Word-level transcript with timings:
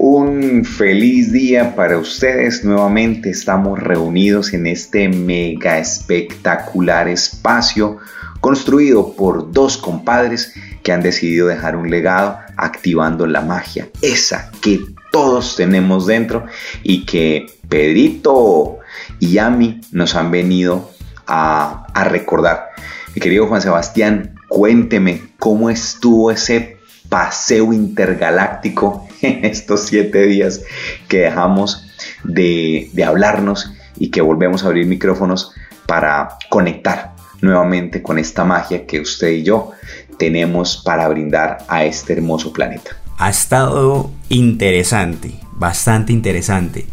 Un 0.00 0.64
feliz 0.64 1.32
día 1.32 1.74
para 1.74 1.98
ustedes. 1.98 2.64
Nuevamente 2.64 3.30
estamos 3.30 3.80
reunidos 3.80 4.54
en 4.54 4.68
este 4.68 5.08
mega 5.08 5.78
espectacular 5.78 7.08
espacio 7.08 7.98
construido 8.40 9.14
por 9.14 9.50
dos 9.50 9.76
compadres 9.76 10.54
que 10.84 10.92
han 10.92 11.02
decidido 11.02 11.48
dejar 11.48 11.74
un 11.74 11.90
legado 11.90 12.38
activando 12.56 13.26
la 13.26 13.40
magia, 13.40 13.88
esa 14.00 14.52
que 14.62 14.80
todos 15.10 15.56
tenemos 15.56 16.06
dentro 16.06 16.46
y 16.84 17.04
que 17.04 17.46
Pedrito 17.68 18.78
y 19.18 19.32
Yami 19.32 19.80
nos 19.90 20.14
han 20.14 20.30
venido 20.30 20.92
a, 21.26 21.86
a 21.92 22.04
recordar. 22.04 22.68
Mi 23.16 23.20
querido 23.20 23.48
Juan 23.48 23.62
Sebastián, 23.62 24.36
cuénteme 24.46 25.22
cómo 25.40 25.70
estuvo 25.70 26.30
ese 26.30 26.76
paseo 27.08 27.72
intergaláctico 27.72 29.07
en 29.22 29.44
estos 29.44 29.82
siete 29.86 30.26
días 30.26 30.62
que 31.08 31.18
dejamos 31.18 31.86
de, 32.24 32.90
hablarnos 33.06 33.72
y 33.96 34.10
que 34.10 34.20
volvemos 34.20 34.64
a 34.64 34.68
abrir 34.68 34.86
micrófonos 34.86 35.52
para 35.86 36.36
conectar 36.48 37.14
nuevamente 37.40 38.02
con 38.02 38.18
esta 38.18 38.44
magia 38.44 38.86
que 38.86 39.00
usted 39.00 39.30
y 39.30 39.42
yo 39.42 39.72
tenemos 40.18 40.82
para 40.84 41.08
brindar 41.08 41.58
a 41.68 41.84
este 41.84 42.14
hermoso 42.14 42.52
planeta. 42.52 42.90
Ha 43.18 43.30
estado 43.30 44.10
interesante, 44.28 45.34
bastante 45.52 46.12
interesante. 46.12 46.86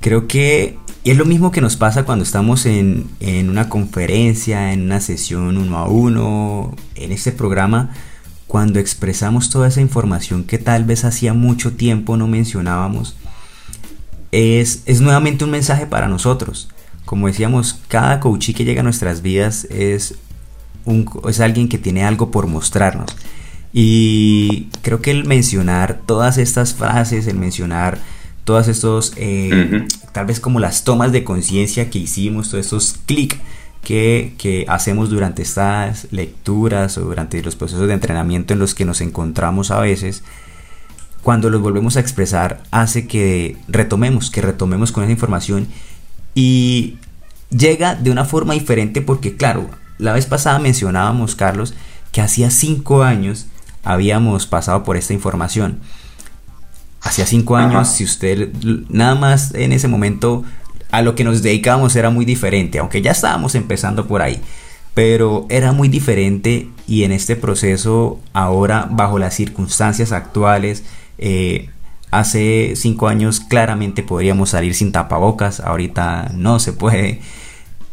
Creo 0.00 0.26
que 0.26 0.76
es 1.04 1.16
lo 1.16 1.24
mismo 1.24 1.50
que 1.50 1.60
nos 1.60 1.76
pasa 1.76 2.04
cuando 2.04 2.24
estamos 2.24 2.66
en, 2.66 3.08
en 3.20 3.48
una 3.48 3.68
conferencia, 3.68 4.72
en 4.72 4.82
una 4.82 5.00
sesión 5.00 5.56
uno 5.56 5.78
a 5.78 5.88
uno, 5.88 6.74
en 6.94 7.12
este 7.12 7.32
programa 7.32 7.90
cuando 8.52 8.80
expresamos 8.80 9.48
toda 9.48 9.68
esa 9.68 9.80
información 9.80 10.44
que 10.44 10.58
tal 10.58 10.84
vez 10.84 11.06
hacía 11.06 11.32
mucho 11.32 11.72
tiempo 11.72 12.18
no 12.18 12.26
mencionábamos, 12.26 13.16
es, 14.30 14.82
es 14.84 15.00
nuevamente 15.00 15.46
un 15.46 15.50
mensaje 15.52 15.86
para 15.86 16.06
nosotros. 16.06 16.68
Como 17.06 17.28
decíamos, 17.28 17.80
cada 17.88 18.20
coachí 18.20 18.52
que 18.52 18.66
llega 18.66 18.80
a 18.80 18.84
nuestras 18.84 19.22
vidas 19.22 19.64
es, 19.70 20.16
un, 20.84 21.08
es 21.26 21.40
alguien 21.40 21.66
que 21.70 21.78
tiene 21.78 22.04
algo 22.04 22.30
por 22.30 22.46
mostrarnos. 22.46 23.16
Y 23.72 24.68
creo 24.82 25.00
que 25.00 25.12
el 25.12 25.24
mencionar 25.24 26.02
todas 26.04 26.36
estas 26.36 26.74
frases, 26.74 27.26
el 27.28 27.38
mencionar 27.38 28.00
todas 28.44 28.68
estos, 28.68 29.14
eh, 29.16 29.86
tal 30.12 30.26
vez 30.26 30.40
como 30.40 30.60
las 30.60 30.84
tomas 30.84 31.10
de 31.10 31.24
conciencia 31.24 31.88
que 31.88 32.00
hicimos, 32.00 32.50
todos 32.50 32.66
estos 32.66 32.96
clics 33.06 33.38
que, 33.82 34.64
hacemos 34.68 35.10
durante 35.10 35.42
estas 35.42 36.06
lecturas 36.10 36.96
o 36.98 37.02
durante 37.02 37.42
los 37.42 37.56
procesos 37.56 37.88
de 37.88 37.94
entrenamiento 37.94 38.52
en 38.52 38.60
los 38.60 38.74
que 38.74 38.84
nos 38.84 39.00
encontramos 39.00 39.70
a 39.70 39.80
veces, 39.80 40.22
cuando 41.22 41.50
los 41.50 41.60
volvemos 41.60 41.96
a 41.96 42.00
expresar, 42.00 42.62
hace 42.70 43.06
que 43.06 43.56
retomemos, 43.68 44.30
que 44.30 44.40
retomemos 44.42 44.92
con 44.92 45.04
esa 45.04 45.12
información 45.12 45.68
y 46.34 46.96
llega 47.50 47.94
de 47.94 48.10
una 48.10 48.24
forma 48.24 48.54
diferente 48.54 49.02
porque, 49.02 49.36
claro, 49.36 49.68
la 49.98 50.12
vez 50.12 50.26
pasada 50.26 50.58
mencionábamos, 50.58 51.36
Carlos, 51.36 51.74
que 52.10 52.20
hacía 52.20 52.50
cinco 52.50 53.02
años 53.02 53.46
habíamos 53.84 54.46
pasado 54.46 54.84
por 54.84 54.96
esta 54.96 55.12
información. 55.12 55.80
Hacía 57.00 57.26
cinco 57.26 57.56
años, 57.56 57.88
si 57.88 58.04
usted 58.04 58.52
nada 58.88 59.16
más 59.16 59.54
en 59.54 59.72
ese 59.72 59.88
momento 59.88 60.44
a 60.92 61.00
lo 61.00 61.14
que 61.14 61.24
nos 61.24 61.42
dedicábamos 61.42 61.96
era 61.96 62.10
muy 62.10 62.24
diferente, 62.24 62.78
aunque 62.78 63.02
ya 63.02 63.10
estábamos 63.10 63.54
empezando 63.54 64.06
por 64.06 64.22
ahí. 64.22 64.40
Pero 64.94 65.46
era 65.48 65.72
muy 65.72 65.88
diferente 65.88 66.68
y 66.86 67.04
en 67.04 67.12
este 67.12 67.34
proceso, 67.34 68.20
ahora 68.34 68.86
bajo 68.90 69.18
las 69.18 69.34
circunstancias 69.34 70.12
actuales, 70.12 70.84
eh, 71.16 71.70
hace 72.10 72.74
cinco 72.76 73.08
años 73.08 73.40
claramente 73.40 74.02
podríamos 74.02 74.50
salir 74.50 74.74
sin 74.74 74.92
tapabocas, 74.92 75.60
ahorita 75.60 76.30
no 76.34 76.58
se 76.58 76.74
puede. 76.74 77.20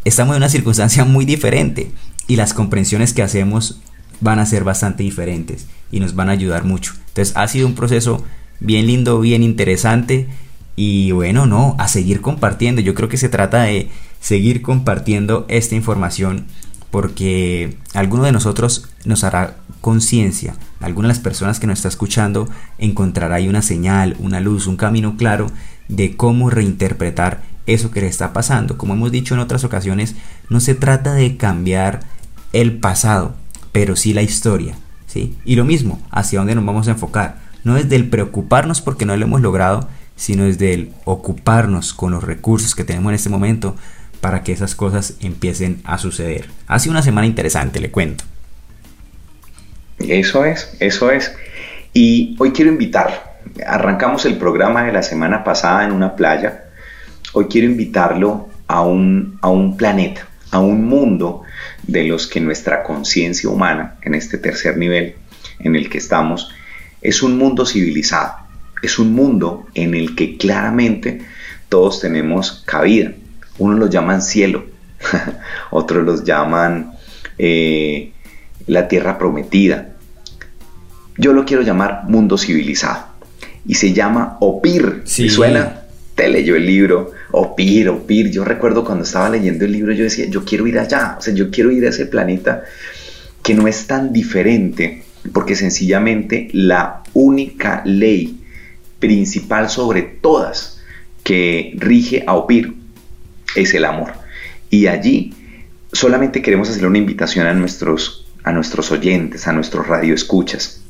Estamos 0.04 0.36
en 0.36 0.42
una 0.42 0.50
circunstancia 0.50 1.06
muy 1.06 1.24
diferente 1.24 1.90
y 2.28 2.36
las 2.36 2.54
comprensiones 2.54 3.14
que 3.14 3.24
hacemos 3.24 3.80
van 4.20 4.40
a 4.40 4.46
ser 4.46 4.66
bastante 4.66 5.04
diferentes 5.04 5.68
y 5.90 6.02
nos 6.02 6.16
van 6.16 6.28
a 6.28 6.34
ayudar 6.34 6.66
mucho. 6.66 6.96
Entonces 7.08 7.34
ha 7.38 7.48
sido 7.48 7.66
un 7.66 7.76
proceso 7.76 8.26
bien 8.60 8.88
lindo, 8.88 9.22
bien 9.22 9.42
interesante 9.42 10.28
y 10.82 11.12
bueno, 11.12 11.46
no, 11.46 11.76
a 11.78 11.90
seguir 11.90 12.22
compartiendo. 12.22 12.80
Yo 12.80 12.96
creo 12.96 13.10
que 13.10 13.18
se 13.18 13.28
trata 13.28 13.64
de 13.64 13.90
seguir 14.22 14.62
compartiendo 14.62 15.46
esta 15.50 15.76
información 15.76 16.46
porque 16.90 17.76
alguno 17.94 18.24
de 18.24 18.32
nosotros 18.32 18.88
nos 19.04 19.26
hará 19.26 19.58
conciencia, 19.82 20.56
alguna 20.80 21.10
de 21.10 21.16
las 21.16 21.20
personas 21.20 21.60
que 21.60 21.68
nos 21.68 21.80
está 21.80 21.90
escuchando 21.90 22.48
encontrará 22.78 23.36
ahí 23.36 23.50
una 23.50 23.62
señal, 23.62 24.16
una 24.20 24.40
luz, 24.40 24.68
un 24.68 24.78
camino 24.78 25.18
claro 25.18 25.52
de 25.90 26.16
cómo 26.16 26.50
reinterpretar 26.50 27.42
eso 27.66 27.92
que 27.92 28.00
le 28.00 28.08
está 28.08 28.32
pasando. 28.32 28.78
Como 28.78 28.94
hemos 28.94 29.12
dicho 29.12 29.34
en 29.34 29.42
otras 29.42 29.66
ocasiones, 29.66 30.16
no 30.50 30.62
se 30.62 30.76
trata 30.76 31.14
de 31.14 31.36
cambiar 31.36 32.00
el 32.54 32.78
pasado, 32.78 33.36
pero 33.74 33.98
sí 33.98 34.14
la 34.14 34.22
historia, 34.22 34.76
¿sí? 35.08 35.36
Y 35.44 35.58
lo 35.58 35.66
mismo, 35.66 36.02
hacia 36.10 36.40
dónde 36.40 36.56
nos 36.56 36.66
vamos 36.66 36.88
a 36.88 36.92
enfocar. 36.92 37.50
No 37.66 37.76
es 37.76 37.90
del 37.90 38.08
preocuparnos 38.08 38.80
porque 38.80 39.06
no 39.06 39.18
lo 39.18 39.26
hemos 39.26 39.42
logrado, 39.42 39.90
sino 40.20 40.46
es 40.46 40.60
del 40.60 40.92
ocuparnos 41.06 41.94
con 41.94 42.12
los 42.12 42.24
recursos 42.24 42.76
que 42.76 42.84
tenemos 42.84 43.12
en 43.12 43.16
este 43.16 43.30
momento 43.30 43.78
para 44.20 44.44
que 44.44 44.52
esas 44.52 44.76
cosas 44.76 45.16
empiecen 45.22 45.80
a 45.86 45.98
suceder. 45.98 46.50
Ha 46.68 46.78
sido 46.78 46.92
una 46.92 47.02
semana 47.02 47.26
interesante, 47.26 47.80
le 47.80 47.90
cuento. 47.90 48.26
Eso 49.98 50.44
es, 50.44 50.76
eso 50.82 51.10
es. 51.10 51.34
Y 51.94 52.36
hoy 52.38 52.52
quiero 52.52 52.70
invitar, 52.70 53.40
arrancamos 53.66 54.26
el 54.26 54.38
programa 54.38 54.84
de 54.84 54.92
la 54.92 55.04
semana 55.04 55.46
pasada 55.46 55.86
en 55.86 55.94
una 55.94 56.18
playa, 56.18 56.66
hoy 57.32 57.46
quiero 57.46 57.68
invitarlo 57.68 58.50
a 58.68 58.82
un, 58.82 59.40
a 59.42 59.48
un 59.48 59.78
planeta, 59.78 60.28
a 60.52 60.60
un 60.60 60.84
mundo 60.84 61.44
de 61.84 62.04
los 62.04 62.28
que 62.28 62.42
nuestra 62.42 62.84
conciencia 62.84 63.50
humana, 63.50 63.96
en 64.02 64.16
este 64.16 64.38
tercer 64.38 64.76
nivel 64.76 65.16
en 65.60 65.78
el 65.78 65.90
que 65.90 65.98
estamos, 65.98 66.52
es 67.02 67.24
un 67.24 67.38
mundo 67.38 67.66
civilizado 67.66 68.49
es 68.82 69.00
un 69.00 69.14
mundo 69.14 69.68
en 69.74 69.94
el 69.94 70.16
que 70.16 70.38
claramente 70.38 71.22
todos 71.70 72.00
tenemos 72.00 72.64
cabida. 72.66 73.14
Unos 73.58 73.80
los 73.80 73.90
llaman 73.90 74.22
cielo, 74.22 74.66
otros 75.72 76.06
los 76.06 76.24
llaman 76.24 76.94
eh, 77.38 78.12
la 78.68 78.88
tierra 78.88 79.18
prometida. 79.18 79.96
Yo 81.18 81.34
lo 81.34 81.46
quiero 81.46 81.64
llamar 81.64 82.04
mundo 82.08 82.38
civilizado. 82.38 83.08
Y 83.66 83.76
se 83.76 83.94
llama 83.94 84.38
Opir. 84.40 85.02
Si 85.04 85.30
suena? 85.30 85.82
Te 86.16 86.30
leyó 86.30 86.56
el 86.56 86.66
libro. 86.66 87.12
Opir, 87.32 87.90
Opir. 87.90 88.32
Yo 88.32 88.46
recuerdo 88.46 88.86
cuando 88.86 89.04
estaba 89.04 89.30
leyendo 89.30 89.66
el 89.66 89.74
libro, 89.74 89.92
yo 89.92 90.06
decía, 90.06 90.26
yo 90.28 90.46
quiero 90.46 90.66
ir 90.66 90.80
allá. 90.80 91.18
O 91.20 91.22
sea, 91.22 91.34
yo 91.34 91.52
quiero 91.52 91.72
ir 91.72 91.86
a 91.86 91.90
ese 91.90 92.06
planeta 92.06 92.64
que 93.44 93.54
no 93.54 93.68
es 93.68 93.86
tan 93.86 94.14
diferente, 94.14 95.04
porque 95.34 95.56
sencillamente 95.56 96.48
la 96.54 97.04
única 97.14 97.82
ley 97.86 98.39
principal 99.00 99.70
sobre 99.70 100.02
todas 100.02 100.82
que 101.24 101.74
rige 101.78 102.24
a 102.28 102.36
OPIR 102.36 102.74
es 103.56 103.74
el 103.74 103.86
amor. 103.86 104.14
Y 104.70 104.88
allí 104.88 105.34
solamente 105.92 106.42
queremos 106.42 106.70
hacer 106.70 106.86
una 106.86 106.98
invitación 106.98 107.48
a 107.48 107.54
nuestros, 107.54 108.28
a 108.44 108.52
nuestros 108.52 108.92
oyentes, 108.92 109.48
a 109.48 109.54
nuestros 109.54 109.88
radioescuchas. 109.88 110.82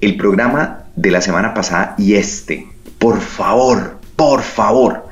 El 0.00 0.16
programa 0.16 0.84
de 0.96 1.10
la 1.10 1.20
semana 1.20 1.54
pasada 1.54 1.94
y 1.98 2.14
este, 2.14 2.66
por 2.98 3.20
favor, 3.20 3.98
por 4.16 4.42
favor, 4.42 5.06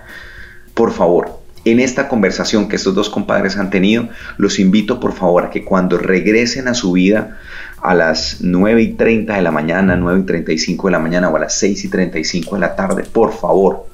por 0.74 0.92
favor, 0.92 1.40
en 1.64 1.78
esta 1.78 2.08
conversación 2.08 2.68
que 2.68 2.76
estos 2.76 2.94
dos 2.94 3.10
compadres 3.10 3.56
han 3.56 3.70
tenido, 3.70 4.08
los 4.38 4.58
invito 4.58 4.98
por 4.98 5.12
favor 5.12 5.44
a 5.44 5.50
que 5.50 5.64
cuando 5.64 5.98
regresen 5.98 6.68
a 6.68 6.74
su 6.74 6.92
vida 6.92 7.38
a 7.82 7.94
las 7.94 8.38
9 8.40 8.82
y 8.82 8.92
30 8.94 9.34
de 9.34 9.42
la 9.42 9.50
mañana, 9.50 9.96
9 9.96 10.20
y 10.20 10.26
35 10.26 10.88
de 10.88 10.92
la 10.92 10.98
mañana 10.98 11.28
o 11.28 11.36
a 11.36 11.40
las 11.40 11.54
6 11.54 11.84
y 11.84 11.88
35 11.88 12.54
de 12.54 12.60
la 12.60 12.76
tarde, 12.76 13.04
por 13.04 13.32
favor, 13.32 13.86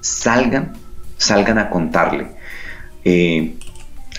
salgan, 0.00 0.74
salgan 1.16 1.58
a 1.58 1.70
contarle 1.70 2.28
eh, 3.04 3.54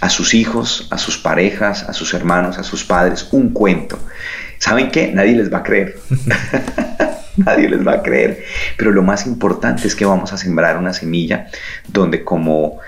a 0.02 0.10
sus 0.10 0.34
hijos, 0.34 0.88
a 0.92 0.98
sus 0.98 1.18
parejas, 1.18 1.84
a 1.84 1.94
sus 1.94 2.14
hermanos, 2.14 2.58
a 2.58 2.64
sus 2.64 2.84
padres 2.84 3.28
un 3.32 3.50
cuento. 3.50 4.00
¿Saben 4.58 4.90
qué? 4.92 5.12
Nadie 5.14 5.36
les 5.36 5.54
va 5.54 5.60
a 5.60 5.64
creer. 5.64 6.00
nadie 7.38 7.70
les 7.70 7.86
va 7.86 7.94
a 7.94 8.02
creer. 8.02 8.44
Pero 8.78 8.92
lo 8.92 9.04
más 9.04 9.28
importante 9.28 9.88
es 9.88 9.96
que 9.96 10.06
vamos 10.06 10.34
a 10.34 10.38
sembrar 10.38 10.78
una 10.78 10.94
semilla 10.94 11.48
donde 11.88 12.24
como 12.24 12.80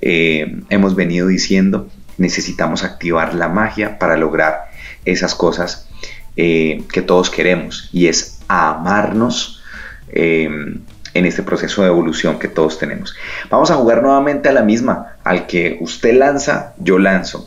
eh, 0.00 0.60
hemos 0.70 0.94
venido 0.94 1.26
diciendo, 1.26 1.88
necesitamos 2.16 2.84
activar 2.84 3.34
la 3.34 3.48
magia 3.48 3.98
para 3.98 4.16
lograr 4.16 4.67
esas 5.12 5.34
cosas 5.34 5.88
eh, 6.36 6.84
que 6.92 7.02
todos 7.02 7.30
queremos 7.30 7.88
y 7.92 8.06
es 8.06 8.40
amarnos 8.48 9.62
eh, 10.10 10.48
en 11.14 11.26
este 11.26 11.42
proceso 11.42 11.82
de 11.82 11.88
evolución 11.88 12.38
que 12.38 12.48
todos 12.48 12.78
tenemos. 12.78 13.14
Vamos 13.50 13.70
a 13.70 13.74
jugar 13.74 14.02
nuevamente 14.02 14.48
a 14.48 14.52
la 14.52 14.62
misma, 14.62 15.16
al 15.24 15.46
que 15.46 15.78
usted 15.80 16.14
lanza, 16.14 16.74
yo 16.78 16.98
lanzo. 16.98 17.46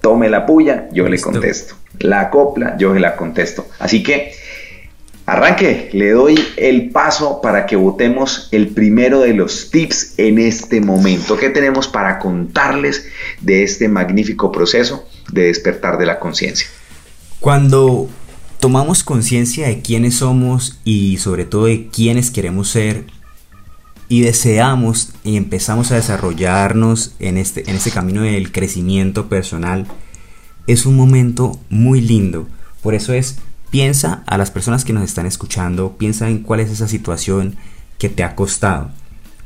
Tome 0.00 0.28
la 0.28 0.46
puya, 0.46 0.88
yo 0.92 1.08
le 1.08 1.20
contesto. 1.20 1.74
La 1.98 2.30
copla, 2.30 2.76
yo 2.78 2.94
la 2.94 3.16
contesto. 3.16 3.68
Así 3.78 4.02
que 4.02 4.32
arranque, 5.24 5.90
le 5.92 6.10
doy 6.10 6.38
el 6.56 6.90
paso 6.90 7.40
para 7.40 7.66
que 7.66 7.76
votemos 7.76 8.48
el 8.52 8.68
primero 8.68 9.20
de 9.20 9.34
los 9.34 9.70
tips 9.70 10.14
en 10.18 10.38
este 10.38 10.80
momento. 10.80 11.36
¿Qué 11.36 11.50
tenemos 11.50 11.88
para 11.88 12.18
contarles 12.18 13.06
de 13.40 13.62
este 13.62 13.88
magnífico 13.88 14.52
proceso 14.52 15.08
de 15.30 15.44
despertar 15.44 15.98
de 15.98 16.06
la 16.06 16.18
conciencia? 16.18 16.68
Cuando 17.40 18.08
tomamos 18.60 19.04
conciencia 19.04 19.68
de 19.68 19.82
quiénes 19.82 20.16
somos 20.16 20.80
y 20.84 21.18
sobre 21.18 21.44
todo 21.44 21.66
de 21.66 21.88
quiénes 21.88 22.30
queremos 22.30 22.68
ser 22.68 23.06
y 24.08 24.20
deseamos 24.20 25.12
y 25.24 25.36
empezamos 25.36 25.90
a 25.90 25.96
desarrollarnos 25.96 27.14
en 27.18 27.36
este, 27.36 27.68
en 27.68 27.76
este 27.76 27.90
camino 27.90 28.22
del 28.22 28.52
crecimiento 28.52 29.28
personal, 29.28 29.86
es 30.66 30.86
un 30.86 30.96
momento 30.96 31.58
muy 31.68 32.00
lindo. 32.00 32.46
Por 32.82 32.94
eso 32.94 33.12
es, 33.12 33.38
piensa 33.70 34.22
a 34.26 34.38
las 34.38 34.50
personas 34.50 34.84
que 34.84 34.92
nos 34.92 35.04
están 35.04 35.26
escuchando, 35.26 35.96
piensa 35.98 36.28
en 36.28 36.38
cuál 36.38 36.60
es 36.60 36.70
esa 36.70 36.88
situación 36.88 37.56
que 37.98 38.08
te 38.08 38.22
ha 38.22 38.34
costado, 38.34 38.90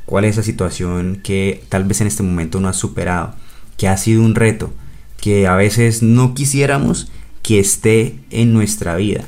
cuál 0.06 0.24
es 0.24 0.32
esa 0.32 0.42
situación 0.42 1.20
que 1.22 1.64
tal 1.68 1.84
vez 1.84 2.00
en 2.00 2.06
este 2.06 2.22
momento 2.22 2.60
no 2.60 2.68
has 2.68 2.76
superado, 2.76 3.34
que 3.76 3.88
ha 3.88 3.96
sido 3.96 4.22
un 4.22 4.34
reto, 4.34 4.72
que 5.20 5.46
a 5.46 5.54
veces 5.54 6.02
no 6.02 6.34
quisiéramos 6.34 7.10
que 7.50 7.58
esté 7.58 8.14
en 8.30 8.52
nuestra 8.52 8.94
vida. 8.94 9.24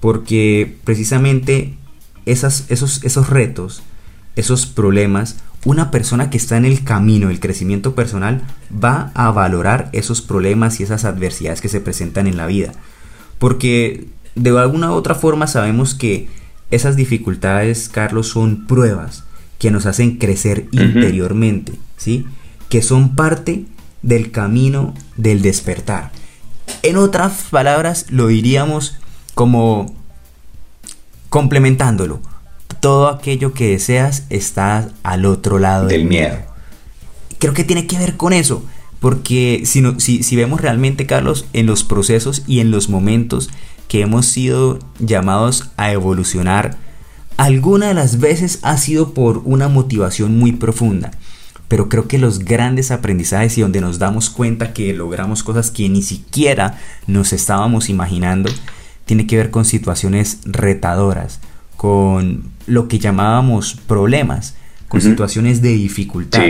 Porque 0.00 0.78
precisamente 0.84 1.74
esas, 2.24 2.64
esos, 2.70 3.04
esos 3.04 3.28
retos, 3.28 3.82
esos 4.36 4.64
problemas, 4.64 5.36
una 5.66 5.90
persona 5.90 6.30
que 6.30 6.38
está 6.38 6.56
en 6.56 6.64
el 6.64 6.82
camino 6.82 7.28
del 7.28 7.38
crecimiento 7.38 7.94
personal 7.94 8.40
va 8.72 9.10
a 9.12 9.30
valorar 9.32 9.90
esos 9.92 10.22
problemas 10.22 10.80
y 10.80 10.84
esas 10.84 11.04
adversidades 11.04 11.60
que 11.60 11.68
se 11.68 11.82
presentan 11.82 12.26
en 12.26 12.38
la 12.38 12.46
vida. 12.46 12.72
Porque 13.38 14.08
de 14.34 14.58
alguna 14.58 14.92
u 14.92 14.94
otra 14.94 15.14
forma 15.14 15.46
sabemos 15.46 15.94
que 15.94 16.30
esas 16.70 16.96
dificultades, 16.96 17.90
Carlos, 17.90 18.28
son 18.28 18.66
pruebas 18.66 19.24
que 19.58 19.70
nos 19.70 19.84
hacen 19.84 20.16
crecer 20.16 20.68
interiormente, 20.70 21.74
¿sí? 21.98 22.24
Que 22.70 22.80
son 22.80 23.14
parte 23.14 23.66
del 24.00 24.30
camino 24.30 24.94
del 25.18 25.42
despertar. 25.42 26.15
En 26.86 26.98
otras 26.98 27.46
palabras, 27.50 28.06
lo 28.10 28.28
diríamos 28.28 28.96
como 29.34 29.92
complementándolo. 31.30 32.20
Todo 32.78 33.08
aquello 33.08 33.52
que 33.54 33.70
deseas 33.70 34.22
está 34.30 34.90
al 35.02 35.24
otro 35.24 35.58
lado 35.58 35.88
del, 35.88 36.04
miedo. 36.04 36.36
Creo 37.40 37.54
que 37.54 37.64
tiene 37.64 37.88
que 37.88 37.98
ver 37.98 38.16
con 38.16 38.32
eso. 38.32 38.64
Porque 39.00 39.62
si, 39.64 39.82
si, 39.98 40.22
si 40.22 40.36
vemos 40.36 40.60
realmente, 40.60 41.06
Carlos, 41.06 41.46
en 41.54 41.66
los 41.66 41.82
procesos 41.82 42.44
y 42.46 42.60
en 42.60 42.70
los 42.70 42.88
momentos 42.88 43.50
que 43.88 44.02
hemos 44.02 44.26
sido 44.26 44.78
llamados 45.00 45.70
a 45.76 45.90
evolucionar, 45.90 46.76
alguna 47.36 47.88
de 47.88 47.94
las 47.94 48.20
veces 48.20 48.60
ha 48.62 48.76
sido 48.76 49.12
por 49.12 49.38
una 49.38 49.66
motivación 49.66 50.38
muy 50.38 50.52
profunda 50.52 51.10
pero 51.68 51.88
creo 51.88 52.06
que 52.06 52.18
los 52.18 52.40
grandes 52.40 52.90
aprendizajes 52.90 53.58
y 53.58 53.60
donde 53.60 53.80
nos 53.80 53.98
damos 53.98 54.30
cuenta 54.30 54.72
que 54.72 54.92
logramos 54.92 55.42
cosas 55.42 55.70
que 55.70 55.88
ni 55.88 56.02
siquiera 56.02 56.78
nos 57.06 57.32
estábamos 57.32 57.88
imaginando, 57.88 58.50
tiene 59.04 59.26
que 59.26 59.36
ver 59.36 59.50
con 59.50 59.64
situaciones 59.64 60.40
retadoras, 60.44 61.40
con 61.76 62.44
lo 62.66 62.88
que 62.88 62.98
llamábamos 62.98 63.74
problemas, 63.86 64.54
con 64.88 65.00
situaciones 65.00 65.62
de 65.62 65.70
dificultad. 65.70 66.44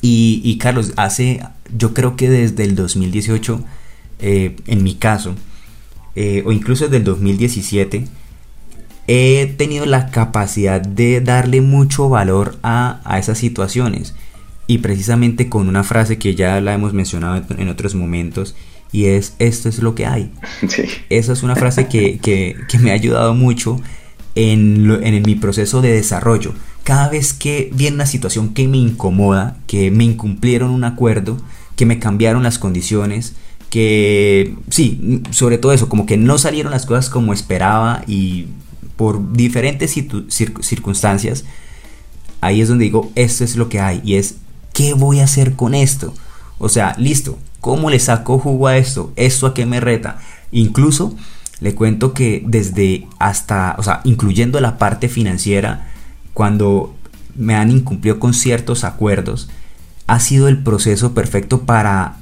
Y, 0.00 0.58
Carlos, 0.58 0.92
hace, 0.96 1.40
yo 1.76 1.94
creo 1.94 2.14
que 2.16 2.28
desde 2.28 2.64
el 2.64 2.74
2018, 2.74 3.64
eh, 4.20 4.56
en 4.66 4.82
mi 4.82 4.94
caso, 4.96 5.34
eh, 6.14 6.42
o 6.46 6.52
incluso 6.52 6.84
desde 6.84 6.98
el 6.98 7.04
2017, 7.04 8.06
he 9.06 9.46
tenido 9.56 9.86
la 9.86 10.10
capacidad 10.10 10.80
de 10.80 11.20
darle 11.20 11.60
mucho 11.60 12.08
valor 12.08 12.58
a, 12.62 13.00
esas 13.18 13.38
situaciones. 13.38 14.14
Y 14.66 14.78
precisamente 14.78 15.48
con 15.48 15.68
una 15.68 15.84
frase 15.84 16.18
que 16.18 16.34
ya 16.34 16.60
la 16.60 16.72
hemos 16.72 16.94
mencionado 16.94 17.44
en 17.58 17.68
otros 17.68 17.94
momentos, 17.94 18.54
y 18.92 19.06
es, 19.06 19.34
esto 19.40 19.68
es 19.68 19.80
lo 19.80 19.94
que 19.94 20.06
hay. 20.06 20.30
Esa 21.10 21.32
es 21.32 21.42
una 21.42 21.56
frase 21.56 21.88
que, 21.88 22.56
me 22.80 22.92
ha 22.92 22.94
ayudado 22.94 23.34
mucho 23.34 23.80
en, 24.36 24.88
en 25.02 25.22
mi 25.22 25.34
proceso 25.34 25.82
de 25.82 25.92
desarrollo. 25.92 26.54
Cada 26.84 27.08
vez 27.08 27.32
que 27.32 27.70
viene 27.74 27.96
una 27.96 28.06
situación 28.06 28.54
que 28.54 28.68
me 28.68 28.76
incomoda, 28.76 29.56
que 29.66 29.90
me 29.90 30.04
incumplieron 30.04 30.70
un 30.70 30.84
acuerdo, 30.84 31.38
que 31.76 31.86
me 31.86 31.98
cambiaron 31.98 32.44
las 32.44 32.58
condiciones, 32.58 33.34
que 33.68 34.54
sí, 34.70 35.22
sobre 35.30 35.58
todo 35.58 35.72
eso, 35.72 35.88
como 35.88 36.06
que 36.06 36.16
no 36.16 36.38
salieron 36.38 36.70
las 36.70 36.86
cosas 36.86 37.10
como 37.10 37.32
esperaba 37.32 38.04
y 38.06 38.46
por 38.96 39.32
diferentes 39.32 39.92
circunstancias, 40.28 41.44
ahí 42.40 42.60
es 42.60 42.68
donde 42.68 42.84
digo, 42.84 43.10
esto 43.14 43.44
es 43.44 43.56
lo 43.56 43.68
que 43.68 43.80
hay 43.80 44.00
y 44.04 44.16
es, 44.16 44.36
¿qué 44.72 44.94
voy 44.94 45.20
a 45.20 45.24
hacer 45.24 45.54
con 45.54 45.74
esto? 45.74 46.14
O 46.58 46.68
sea, 46.68 46.94
listo, 46.98 47.38
¿cómo 47.60 47.90
le 47.90 47.98
saco 47.98 48.38
jugo 48.38 48.68
a 48.68 48.76
esto? 48.76 49.12
¿Esto 49.16 49.46
a 49.46 49.54
qué 49.54 49.66
me 49.66 49.80
reta? 49.80 50.18
Incluso 50.52 51.16
le 51.60 51.74
cuento 51.74 52.12
que 52.12 52.42
desde 52.46 53.06
hasta, 53.18 53.74
o 53.78 53.82
sea, 53.82 54.00
incluyendo 54.04 54.60
la 54.60 54.78
parte 54.78 55.08
financiera, 55.08 55.90
cuando 56.32 56.94
me 57.36 57.54
han 57.54 57.70
incumplido 57.70 58.18
con 58.18 58.34
ciertos 58.34 58.84
acuerdos, 58.84 59.48
ha 60.06 60.20
sido 60.20 60.48
el 60.48 60.62
proceso 60.62 61.14
perfecto 61.14 61.62
para 61.62 62.16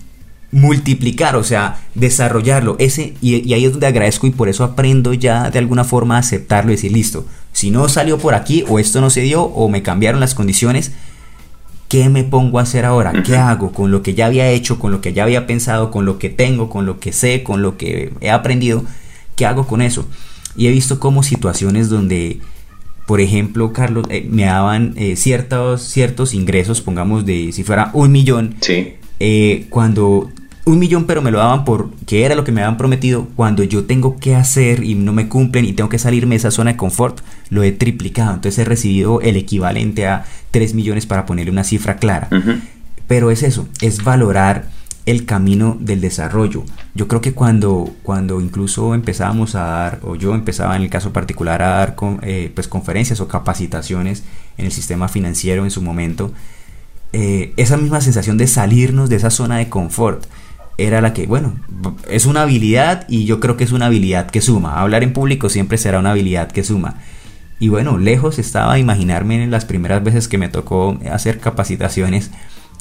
multiplicar, 0.52 1.34
o 1.34 1.42
sea, 1.42 1.80
desarrollarlo. 1.94 2.76
Ese, 2.78 3.14
y, 3.20 3.52
ahí 3.52 3.64
es 3.64 3.72
donde 3.72 3.86
agradezco 3.86 4.26
y 4.26 4.30
por 4.30 4.48
eso 4.48 4.62
aprendo 4.62 5.14
ya 5.14 5.50
de 5.50 5.58
alguna 5.58 5.82
forma 5.82 6.16
a 6.16 6.20
aceptarlo 6.20 6.70
y 6.70 6.76
decir, 6.76 6.92
listo, 6.92 7.26
si 7.52 7.70
no 7.70 7.88
salió 7.88 8.18
por 8.18 8.34
aquí 8.34 8.64
o 8.68 8.78
esto 8.78 9.00
no 9.00 9.10
se 9.10 9.22
dio 9.22 9.42
o 9.42 9.68
me 9.68 9.82
cambiaron 9.82 10.20
las 10.20 10.34
condiciones, 10.34 10.92
¿qué 11.88 12.08
me 12.10 12.22
pongo 12.22 12.58
a 12.58 12.62
hacer 12.62 12.84
ahora? 12.84 13.22
¿Qué 13.24 13.36
hago 13.36 13.72
con 13.72 13.90
lo 13.90 14.02
que 14.02 14.14
ya 14.14 14.26
había 14.26 14.50
hecho, 14.50 14.78
con 14.78 14.92
lo 14.92 15.00
que 15.00 15.14
ya 15.14 15.24
había 15.24 15.46
pensado, 15.46 15.90
con 15.90 16.04
lo 16.04 16.18
que 16.18 16.28
tengo, 16.28 16.68
con 16.68 16.86
lo 16.86 17.00
que 17.00 17.12
sé, 17.12 17.42
con 17.42 17.62
lo 17.62 17.78
que 17.78 18.12
he 18.20 18.30
aprendido? 18.30 18.84
¿Qué 19.36 19.46
hago 19.46 19.66
con 19.66 19.80
eso? 19.80 20.06
Y 20.54 20.66
he 20.66 20.70
visto 20.70 21.00
como 21.00 21.22
situaciones 21.22 21.88
donde, 21.88 22.40
por 23.06 23.22
ejemplo, 23.22 23.72
Carlos, 23.72 24.04
eh, 24.10 24.26
me 24.30 24.44
daban 24.44 24.92
eh, 24.96 25.16
ciertos, 25.16 25.80
ciertos 25.82 26.34
ingresos, 26.34 26.82
pongamos 26.82 27.24
de 27.24 27.52
si 27.52 27.64
fuera 27.64 27.90
un 27.94 28.12
millón. 28.12 28.56
Sí. 28.60 28.94
Eh, 29.18 29.66
cuando 29.70 30.30
un 30.64 30.78
millón, 30.78 31.06
pero 31.06 31.22
me 31.22 31.30
lo 31.30 31.38
daban 31.38 31.64
por 31.64 31.90
que 32.06 32.24
era 32.24 32.34
lo 32.34 32.44
que 32.44 32.52
me 32.52 32.62
habían 32.62 32.76
prometido. 32.76 33.26
Cuando 33.34 33.64
yo 33.64 33.84
tengo 33.84 34.16
que 34.18 34.36
hacer 34.36 34.84
y 34.84 34.94
no 34.94 35.12
me 35.12 35.28
cumplen 35.28 35.64
y 35.64 35.72
tengo 35.72 35.88
que 35.88 35.98
salirme 35.98 36.34
de 36.34 36.38
esa 36.38 36.50
zona 36.50 36.72
de 36.72 36.76
confort, 36.76 37.20
lo 37.50 37.62
he 37.62 37.72
triplicado. 37.72 38.34
Entonces 38.34 38.58
he 38.58 38.64
recibido 38.64 39.20
el 39.20 39.36
equivalente 39.36 40.06
a 40.06 40.24
3 40.52 40.74
millones 40.74 41.06
para 41.06 41.26
ponerle 41.26 41.50
una 41.50 41.64
cifra 41.64 41.96
clara. 41.96 42.28
Pero 43.08 43.30
es 43.30 43.42
eso, 43.42 43.68
es 43.80 44.04
valorar 44.04 44.68
el 45.04 45.24
camino 45.26 45.76
del 45.80 46.00
desarrollo. 46.00 46.62
Yo 46.94 47.08
creo 47.08 47.20
que 47.20 47.32
cuando, 47.32 47.90
cuando 48.04 48.40
incluso 48.40 48.94
empezábamos 48.94 49.56
a 49.56 49.64
dar, 49.64 50.00
o 50.02 50.14
yo 50.14 50.34
empezaba 50.34 50.76
en 50.76 50.82
el 50.82 50.90
caso 50.90 51.12
particular 51.12 51.60
a 51.60 51.68
dar 51.70 51.96
eh, 52.22 52.52
pues 52.54 52.68
conferencias 52.68 53.20
o 53.20 53.26
capacitaciones 53.26 54.22
en 54.58 54.66
el 54.66 54.72
sistema 54.72 55.08
financiero 55.08 55.64
en 55.64 55.72
su 55.72 55.82
momento, 55.82 56.32
eh, 57.12 57.52
esa 57.56 57.76
misma 57.76 58.00
sensación 58.00 58.38
de 58.38 58.46
salirnos 58.46 59.10
de 59.10 59.16
esa 59.16 59.30
zona 59.30 59.58
de 59.58 59.68
confort 59.68 60.24
era 60.78 61.00
la 61.00 61.12
que, 61.12 61.26
bueno, 61.26 61.54
es 62.08 62.26
una 62.26 62.42
habilidad 62.42 63.06
y 63.08 63.24
yo 63.24 63.40
creo 63.40 63.56
que 63.56 63.64
es 63.64 63.72
una 63.72 63.86
habilidad 63.86 64.30
que 64.30 64.40
suma. 64.40 64.80
Hablar 64.80 65.02
en 65.02 65.12
público 65.12 65.48
siempre 65.48 65.78
será 65.78 65.98
una 65.98 66.12
habilidad 66.12 66.50
que 66.50 66.64
suma. 66.64 66.96
Y 67.58 67.68
bueno, 67.68 67.98
lejos 67.98 68.38
estaba 68.38 68.78
imaginarme 68.78 69.42
en 69.42 69.50
las 69.50 69.64
primeras 69.64 70.02
veces 70.02 70.28
que 70.28 70.38
me 70.38 70.48
tocó 70.48 70.98
hacer 71.10 71.38
capacitaciones 71.38 72.30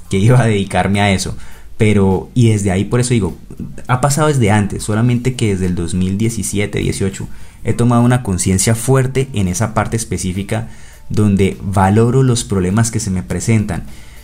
que 0.10 0.17
iba 0.17 0.41
a 0.41 0.48
dedicarme 0.48 1.01
a 1.01 1.12
eso. 1.12 1.38
Pero, 1.77 2.29
y 2.33 2.50
desde 2.50 2.71
ahí 2.71 2.86
por 2.86 3.00
eso 3.00 3.13
digo, 3.13 3.38
ha 3.88 4.01
pasado 4.01 4.27
desde 4.27 4.51
antes, 4.51 4.83
solamente 4.83 5.36
que 5.36 5.55
desde 5.55 5.65
el 5.65 5.75
2017-18 5.75 7.27
he 7.63 7.74
tomado 7.74 8.01
una 8.01 8.24
conciencia 8.24 8.75
fuerte 8.75 9.27
en 9.33 9.48
esa 9.48 9.74
parte 9.74 9.98
específica 9.98 10.69
donde 11.10 11.57
valoro 11.62 12.24
los 12.24 12.43
problemas 12.43 12.91
que 12.91 13.00
se 13.00 13.12
me 13.12 13.24
presentan 13.24 13.83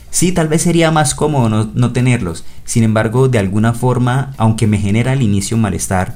Sí, 0.10 0.32
tal 0.32 0.48
vez 0.48 0.62
sería 0.62 0.92
más 0.92 1.16
cómodo 1.16 1.70
no, 1.74 1.92
tenerlos. 1.92 2.46
Sin 2.66 2.84
embargo, 2.84 3.28
de 3.28 3.40
alguna 3.40 3.74
forma, 3.74 4.34
aunque 4.38 4.68
me 4.68 4.78
genera 4.78 5.12
al 5.12 5.22
inicio 5.22 5.58
malestar, 5.58 6.16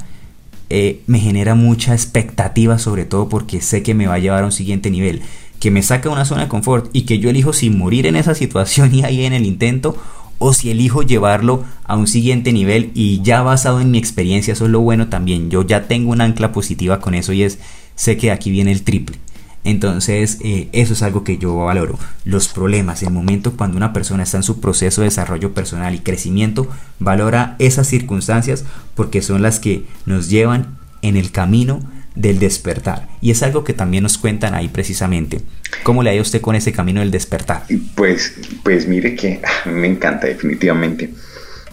eh, 0.70 1.02
me 1.08 1.20
genera 1.20 1.56
mucha 1.56 1.94
expectativa, 1.94 2.80
sobre 2.80 3.06
todo 3.06 3.30
porque 3.30 3.62
sé 3.62 3.84
que 3.84 3.94
me 3.94 4.08
va 4.08 4.16
a 4.16 4.20
llevar 4.20 4.44
a 4.44 4.46
un 4.46 4.52
siguiente 4.52 4.90
nivel, 4.90 5.22
que 5.60 5.72
me 5.72 5.84
saca 5.84 6.10
de 6.10 6.16
una 6.16 6.26
zona 6.26 6.44
de 6.44 6.48
confort 6.48 6.90
y 6.94 7.04
que 7.04 7.20
yo 7.20 7.30
elijo 7.30 7.54
si 7.54 7.70
morir 7.70 8.06
en 8.08 8.16
esa 8.16 8.34
situación 8.36 8.96
y 8.96 9.04
ahí 9.04 9.26
en 9.26 9.34
el 9.34 9.46
intento 9.46 9.98
o 10.40 10.54
si 10.54 10.72
elijo 10.72 11.04
llevarlo 11.04 11.66
a 11.84 11.96
un 11.96 12.08
siguiente 12.08 12.52
nivel 12.52 12.90
y 12.96 13.22
ya 13.22 13.44
basado 13.44 13.80
en 13.80 13.92
mi 13.92 14.00
experiencia, 14.00 14.54
eso 14.54 14.66
es 14.66 14.72
lo 14.72 14.80
bueno 14.80 15.08
también, 15.08 15.52
yo 15.52 15.64
ya 15.64 15.88
tengo 15.88 16.12
un 16.12 16.22
ancla 16.22 16.52
positiva 16.52 17.00
con 17.00 17.14
eso 17.14 17.32
y 17.32 17.44
es, 17.44 17.60
sé 17.96 18.18
que 18.18 18.32
aquí 18.32 18.50
viene 18.50 18.72
el 18.72 18.82
triple. 18.82 19.18
Entonces, 19.64 20.40
eh, 20.44 20.70
eso 20.72 20.94
es 20.94 21.04
algo 21.04 21.24
que 21.24 21.38
yo 21.38 21.56
valoro. 21.56 22.00
Los 22.26 22.48
problemas, 22.48 23.04
el 23.04 23.12
momento 23.12 23.54
cuando 23.56 23.78
una 23.78 23.94
persona 23.94 24.24
está 24.24 24.38
en 24.38 24.44
su 24.44 24.60
proceso 24.60 25.02
de 25.02 25.08
desarrollo 25.08 25.54
personal 25.54 25.94
y 25.94 26.00
crecimiento, 26.00 26.68
valora 27.00 27.56
esas 27.60 27.88
circunstancias 27.88 28.66
porque 28.96 29.22
son 29.22 29.42
las 29.42 29.60
que 29.60 29.86
nos 30.06 30.30
llevan 30.30 30.78
en 31.02 31.16
el 31.16 31.32
camino 31.32 31.82
del 32.16 32.40
despertar. 32.40 33.08
Y 33.22 33.32
es 33.32 33.44
algo 33.44 33.64
que 33.64 33.74
también 33.74 34.04
nos 34.04 34.18
cuentan 34.18 34.54
ahí 34.54 34.68
precisamente. 34.68 35.42
¿Cómo 35.84 36.04
le 36.04 36.10
ha 36.10 36.14
ido 36.14 36.24
usted 36.24 36.42
con 36.42 36.56
ese 36.56 36.72
camino 36.72 37.00
del 37.00 37.12
despertar? 37.12 37.64
Pues, 37.96 38.34
pues 38.64 38.88
mire 38.88 39.16
que 39.16 39.42
a 39.44 39.70
mí 39.70 39.80
me 39.80 39.88
encanta 39.88 40.28
definitivamente 40.28 41.14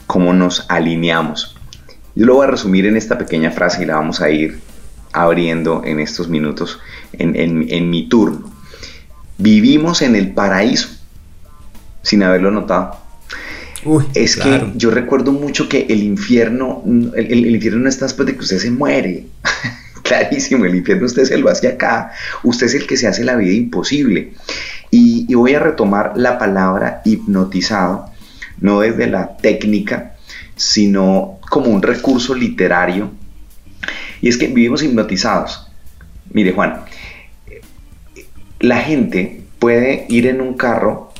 cómo 0.07 0.33
nos 0.33 0.66
alineamos. 0.68 1.57
Yo 2.14 2.26
lo 2.26 2.35
voy 2.35 2.47
a 2.47 2.50
resumir 2.50 2.87
en 2.87 2.97
esta 2.97 3.16
pequeña 3.16 3.50
frase 3.50 3.83
y 3.83 3.87
la 3.87 3.97
vamos 3.97 4.21
a 4.21 4.30
ir 4.30 4.59
abriendo 5.22 5.82
en 5.84 6.00
estos 6.00 6.28
minutos 6.28 6.78
en, 7.12 7.90
mi 7.90 8.08
turno. 8.08 8.50
Vivimos 9.38 10.02
en 10.02 10.16
el 10.16 10.32
paraíso 10.32 10.88
sin 12.02 12.22
haberlo 12.22 12.50
notado. 12.50 12.96
es 14.14 14.37
que 14.37 14.72
yo 14.76 14.90
recuerdo 14.90 15.32
mucho 15.32 15.68
que 15.68 15.87
el 15.88 16.02
infierno, 16.02 16.82
el, 17.14 17.46
infierno 17.46 17.80
no 17.80 17.88
está 17.88 18.06
después 18.06 18.26
de 18.26 18.34
que 18.34 18.40
usted 18.40 18.58
se 18.58 18.70
muere. 18.70 19.26
Clarísimo, 20.02 20.64
el 20.64 20.75
infierno 20.75 21.04
usted 21.04 21.25
se 21.25 21.37
lo 21.37 21.50
hace 21.50 21.68
acá. 21.68 22.12
Usted 22.42 22.66
es 22.66 22.75
el 22.75 22.87
que 22.87 22.96
se 22.96 23.06
hace 23.06 23.25
la 23.25 23.37
vida 23.37 23.52
imposible. 23.52 24.32
Y, 24.90 25.34
voy 25.34 25.54
a 25.54 25.60
retomar 25.60 26.12
la 26.16 26.38
palabra 26.38 27.02
hipnotizado, 27.04 28.06
no 28.60 28.80
desde 28.80 29.06
la 29.06 29.37
técnica, 29.37 30.16
sino 30.56 31.38
como 31.50 31.70
un 31.70 31.82
recurso 31.82 32.34
literario. 32.34 33.10
Y 34.20 34.28
es 34.28 34.37
que 34.37 34.48
vivimos 34.48 34.82
hipnotizados. 34.82 35.70
Mire 36.30 36.52
Juan, 36.52 36.84
la 38.60 38.78
gente 38.78 39.42
puede 39.58 40.06
ir 40.08 40.26
en 40.26 40.40
un 40.40 40.54
carro, 40.54 41.12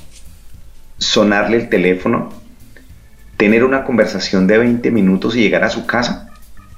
sonarle 0.99 1.57
el 1.57 1.69
teléfono, 1.69 2.31
tener 3.37 3.65
una 3.65 3.85
conversación 3.85 4.47
de 4.47 4.59
20 4.59 4.91
minutos 4.91 5.37
y 5.37 5.41
llegar 5.41 5.65
a 5.65 5.71
su 5.71 5.87
casa. 5.87 6.31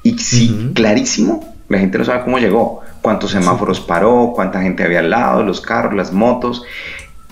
Y 0.03 0.19
sí, 0.19 0.73
clarísimo, 0.75 1.55
la 1.69 1.79
gente 1.79 1.99
no 1.99 2.05
sabe 2.05 2.25
cómo 2.25 2.39
llegó, 2.39 2.81
cuántos 3.03 3.31
semáforos 3.31 3.81
paró, 3.81 4.33
cuánta 4.35 4.63
gente 4.63 4.85
había 4.85 5.01
al 5.01 5.11
lado, 5.11 5.43
los 5.43 5.61
carros, 5.61 5.95
las 5.95 6.13
motos. 6.13 6.63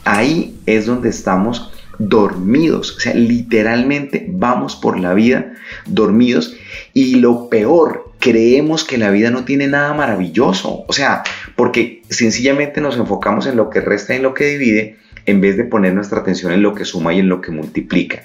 Ahí 0.05 0.59
es 0.67 0.87
donde 0.87 1.11
estamos 1.11 1.73
dormidos, 1.99 2.97
o 2.97 3.01
sea, 3.01 3.15
literalmente 3.15 4.27
vamos 4.31 4.77
por 4.77 5.01
la 5.01 5.15
vida 5.15 5.53
dormidos 5.87 6.55
y 6.95 7.17
lo 7.17 7.49
peor, 7.49 8.08
creemos 8.19 8.85
que 8.85 8.99
la 8.99 9.11
vida 9.11 9.31
no 9.31 9.45
tiene 9.45 9.69
nada 9.69 9.95
maravilloso, 9.95 10.85
o 10.87 10.93
sea, 10.93 11.23
porque 11.57 12.03
sencillamente 12.09 12.81
nos 12.81 12.97
enfocamos 12.97 13.47
en 13.47 13.57
lo 13.57 13.71
que 13.71 13.81
resta 13.81 14.15
y 14.15 14.17
en 14.17 14.23
lo 14.23 14.35
que 14.35 14.47
divide 14.47 14.97
en 15.27 15.41
vez 15.41 15.57
de 15.57 15.65
poner 15.65 15.95
nuestra 15.95 16.21
atención 16.21 16.53
en 16.53 16.63
lo 16.63 16.75
que 16.75 16.85
suma 16.85 17.13
y 17.13 17.19
en 17.19 17.29
lo 17.29 17.41
que 17.41 17.51
multiplica. 17.51 18.23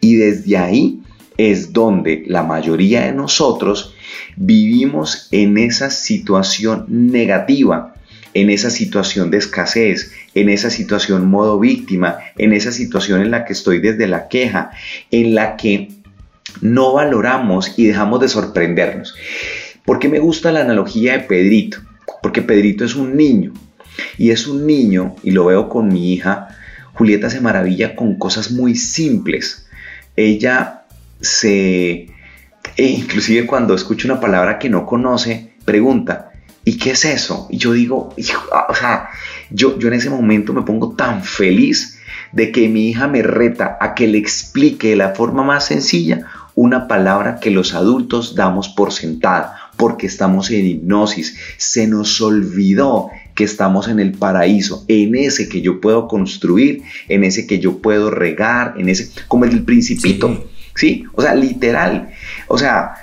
Y 0.00 0.16
desde 0.16 0.56
ahí 0.56 1.00
es 1.36 1.72
donde 1.72 2.24
la 2.26 2.42
mayoría 2.42 3.02
de 3.02 3.12
nosotros 3.12 3.94
vivimos 4.36 5.28
en 5.30 5.58
esa 5.58 5.90
situación 5.90 6.86
negativa, 6.88 7.94
en 8.34 8.50
esa 8.50 8.70
situación 8.70 9.30
de 9.30 9.38
escasez, 9.38 10.12
en 10.34 10.48
esa 10.48 10.70
situación 10.70 11.28
modo 11.28 11.58
víctima, 11.58 12.18
en 12.36 12.52
esa 12.52 12.72
situación 12.72 13.22
en 13.22 13.30
la 13.30 13.44
que 13.44 13.52
estoy 13.52 13.78
desde 13.78 14.06
la 14.06 14.28
queja, 14.28 14.70
en 15.10 15.34
la 15.34 15.56
que 15.56 15.88
no 16.60 16.92
valoramos 16.92 17.78
y 17.78 17.86
dejamos 17.86 18.20
de 18.20 18.28
sorprendernos. 18.28 19.14
¿Por 19.84 19.98
qué 19.98 20.08
me 20.08 20.18
gusta 20.18 20.52
la 20.52 20.60
analogía 20.60 21.12
de 21.12 21.20
Pedrito? 21.20 21.78
Porque 22.22 22.42
Pedrito 22.42 22.84
es 22.84 22.94
un 22.94 23.16
niño 23.16 23.52
y 24.18 24.30
es 24.30 24.46
un 24.46 24.66
niño, 24.66 25.16
y 25.22 25.30
lo 25.30 25.46
veo 25.46 25.68
con 25.68 25.88
mi 25.88 26.12
hija, 26.12 26.48
Julieta 26.92 27.30
se 27.30 27.40
maravilla 27.40 27.96
con 27.96 28.18
cosas 28.18 28.50
muy 28.50 28.74
simples. 28.74 29.66
Ella 30.16 30.82
se, 31.20 32.08
e 32.76 32.84
inclusive 32.84 33.46
cuando 33.46 33.74
escucha 33.74 34.06
una 34.06 34.20
palabra 34.20 34.58
que 34.58 34.68
no 34.68 34.86
conoce, 34.86 35.54
pregunta, 35.64 36.30
¿y 36.64 36.76
qué 36.78 36.90
es 36.90 37.04
eso? 37.04 37.46
Y 37.50 37.58
yo 37.58 37.72
digo, 37.72 38.14
o 38.68 38.74
sea, 38.74 39.08
yo, 39.50 39.78
yo 39.78 39.88
en 39.88 39.94
ese 39.94 40.10
momento 40.10 40.52
me 40.52 40.62
pongo 40.62 40.94
tan 40.94 41.22
feliz 41.22 41.98
de 42.32 42.52
que 42.52 42.68
mi 42.68 42.90
hija 42.90 43.08
me 43.08 43.22
reta 43.22 43.78
a 43.80 43.94
que 43.94 44.06
le 44.06 44.18
explique 44.18 44.90
de 44.90 44.96
la 44.96 45.14
forma 45.14 45.42
más 45.42 45.66
sencilla 45.66 46.26
una 46.54 46.88
palabra 46.88 47.38
que 47.40 47.50
los 47.50 47.74
adultos 47.74 48.34
damos 48.34 48.68
por 48.68 48.92
sentada, 48.92 49.56
porque 49.76 50.06
estamos 50.06 50.50
en 50.50 50.66
hipnosis. 50.66 51.36
Se 51.56 51.86
nos 51.86 52.20
olvidó 52.20 53.08
que 53.34 53.44
estamos 53.44 53.88
en 53.88 54.00
el 54.00 54.12
paraíso, 54.12 54.84
en 54.88 55.14
ese 55.14 55.48
que 55.48 55.62
yo 55.62 55.80
puedo 55.80 56.08
construir, 56.08 56.82
en 57.08 57.24
ese 57.24 57.46
que 57.46 57.58
yo 57.58 57.78
puedo 57.78 58.10
regar, 58.10 58.74
en 58.76 58.88
ese, 58.88 59.10
como 59.28 59.44
el 59.44 59.64
principito, 59.64 60.44
¿sí? 60.74 61.04
O 61.14 61.22
sea, 61.22 61.34
literal. 61.34 62.10
O 62.48 62.58
sea, 62.58 62.94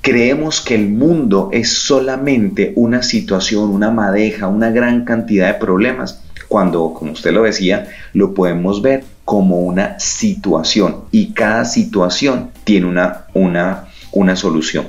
creemos 0.00 0.60
que 0.60 0.74
el 0.74 0.88
mundo 0.88 1.50
es 1.52 1.72
solamente 1.72 2.72
una 2.76 3.02
situación, 3.02 3.70
una 3.70 3.90
madeja, 3.90 4.48
una 4.48 4.70
gran 4.70 5.04
cantidad 5.04 5.48
de 5.52 5.60
problemas, 5.60 6.22
cuando, 6.48 6.94
como 6.94 7.12
usted 7.12 7.32
lo 7.32 7.42
decía, 7.42 7.88
lo 8.12 8.34
podemos 8.34 8.82
ver 8.82 9.04
como 9.26 9.58
una 9.58 9.98
situación 9.98 11.02
y 11.10 11.32
cada 11.32 11.64
situación 11.64 12.52
tiene 12.62 12.86
una, 12.86 13.26
una, 13.34 13.88
una 14.12 14.36
solución. 14.36 14.86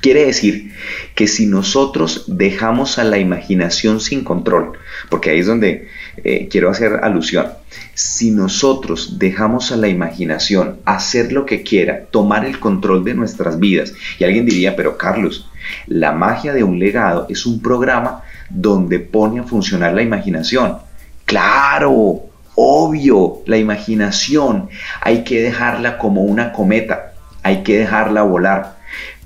Quiere 0.00 0.26
decir 0.26 0.72
que 1.16 1.26
si 1.26 1.46
nosotros 1.46 2.26
dejamos 2.28 3.00
a 3.00 3.04
la 3.04 3.18
imaginación 3.18 4.00
sin 4.00 4.22
control, 4.22 4.78
porque 5.10 5.30
ahí 5.30 5.40
es 5.40 5.48
donde 5.48 5.88
eh, 6.22 6.46
quiero 6.48 6.70
hacer 6.70 7.00
alusión, 7.02 7.48
si 7.94 8.30
nosotros 8.30 9.18
dejamos 9.18 9.72
a 9.72 9.76
la 9.76 9.88
imaginación 9.88 10.78
hacer 10.84 11.32
lo 11.32 11.44
que 11.44 11.64
quiera, 11.64 12.04
tomar 12.12 12.44
el 12.44 12.60
control 12.60 13.02
de 13.02 13.14
nuestras 13.14 13.58
vidas, 13.58 13.92
y 14.20 14.24
alguien 14.24 14.46
diría, 14.46 14.76
pero 14.76 14.96
Carlos, 14.96 15.50
la 15.88 16.12
magia 16.12 16.52
de 16.52 16.62
un 16.62 16.78
legado 16.78 17.26
es 17.28 17.44
un 17.44 17.60
programa 17.60 18.22
donde 18.50 19.00
pone 19.00 19.40
a 19.40 19.44
funcionar 19.44 19.94
la 19.94 20.02
imaginación. 20.02 20.78
Claro, 21.24 22.27
obvio, 22.58 23.42
la 23.46 23.56
imaginación 23.56 24.68
hay 25.00 25.24
que 25.24 25.40
dejarla 25.40 25.98
como 25.98 26.22
una 26.22 26.52
cometa, 26.52 27.12
hay 27.42 27.62
que 27.62 27.78
dejarla 27.78 28.22
volar 28.22 28.78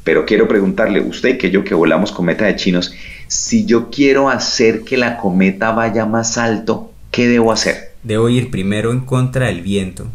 pero 0.04 0.26
quiero 0.26 0.48
preguntarle, 0.48 1.00
usted 1.00 1.38
que 1.38 1.50
yo 1.50 1.62
que 1.62 1.74
volamos 1.74 2.10
cometa 2.10 2.44
de 2.44 2.56
chinos, 2.56 2.92
si 3.28 3.64
yo 3.64 3.88
quiero 3.90 4.28
hacer 4.28 4.82
que 4.82 4.96
la 4.96 5.16
cometa 5.16 5.70
vaya 5.70 6.06
más 6.06 6.38
alto, 6.38 6.92
¿qué 7.10 7.28
debo 7.28 7.52
hacer? 7.52 7.92
Debo 8.02 8.28
ir 8.28 8.50
primero 8.50 8.90
en 8.90 9.00
contra 9.00 9.46
del 9.46 9.60
viento 9.60 10.08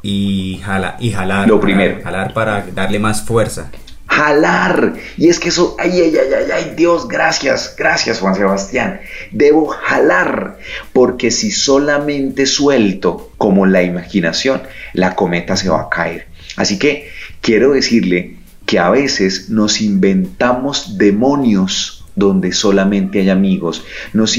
y, 0.00 0.60
jala, 0.64 0.96
y 0.98 1.10
jalar. 1.10 1.46
Lo 1.46 1.60
primero. 1.60 2.02
Jalar 2.02 2.32
para 2.32 2.64
darle 2.74 2.98
más 2.98 3.22
fuerza. 3.22 3.70
Jalar. 4.12 4.94
Y 5.16 5.28
es 5.28 5.38
que 5.38 5.48
eso, 5.48 5.74
ay, 5.78 5.90
ay, 5.92 6.14
ay, 6.16 6.34
ay, 6.36 6.50
ay, 6.52 6.74
Dios, 6.76 7.08
gracias, 7.08 7.74
gracias 7.78 8.20
Juan 8.20 8.34
Sebastián. 8.34 9.00
Debo 9.30 9.66
jalar, 9.68 10.58
porque 10.92 11.30
si 11.30 11.50
solamente 11.50 12.44
suelto 12.46 13.32
como 13.38 13.64
la 13.64 13.82
imaginación, 13.82 14.62
la 14.92 15.14
cometa 15.14 15.56
se 15.56 15.70
va 15.70 15.82
a 15.82 15.88
caer. 15.88 16.26
Así 16.56 16.78
que 16.78 17.08
quiero 17.40 17.72
decirle 17.72 18.36
que 18.66 18.78
a 18.78 18.90
veces 18.90 19.48
nos 19.48 19.80
inventamos 19.80 20.98
demonios 20.98 22.02
donde 22.14 22.52
solamente 22.52 23.20
hay 23.20 23.30
amigos, 23.30 23.84
nos, 24.12 24.36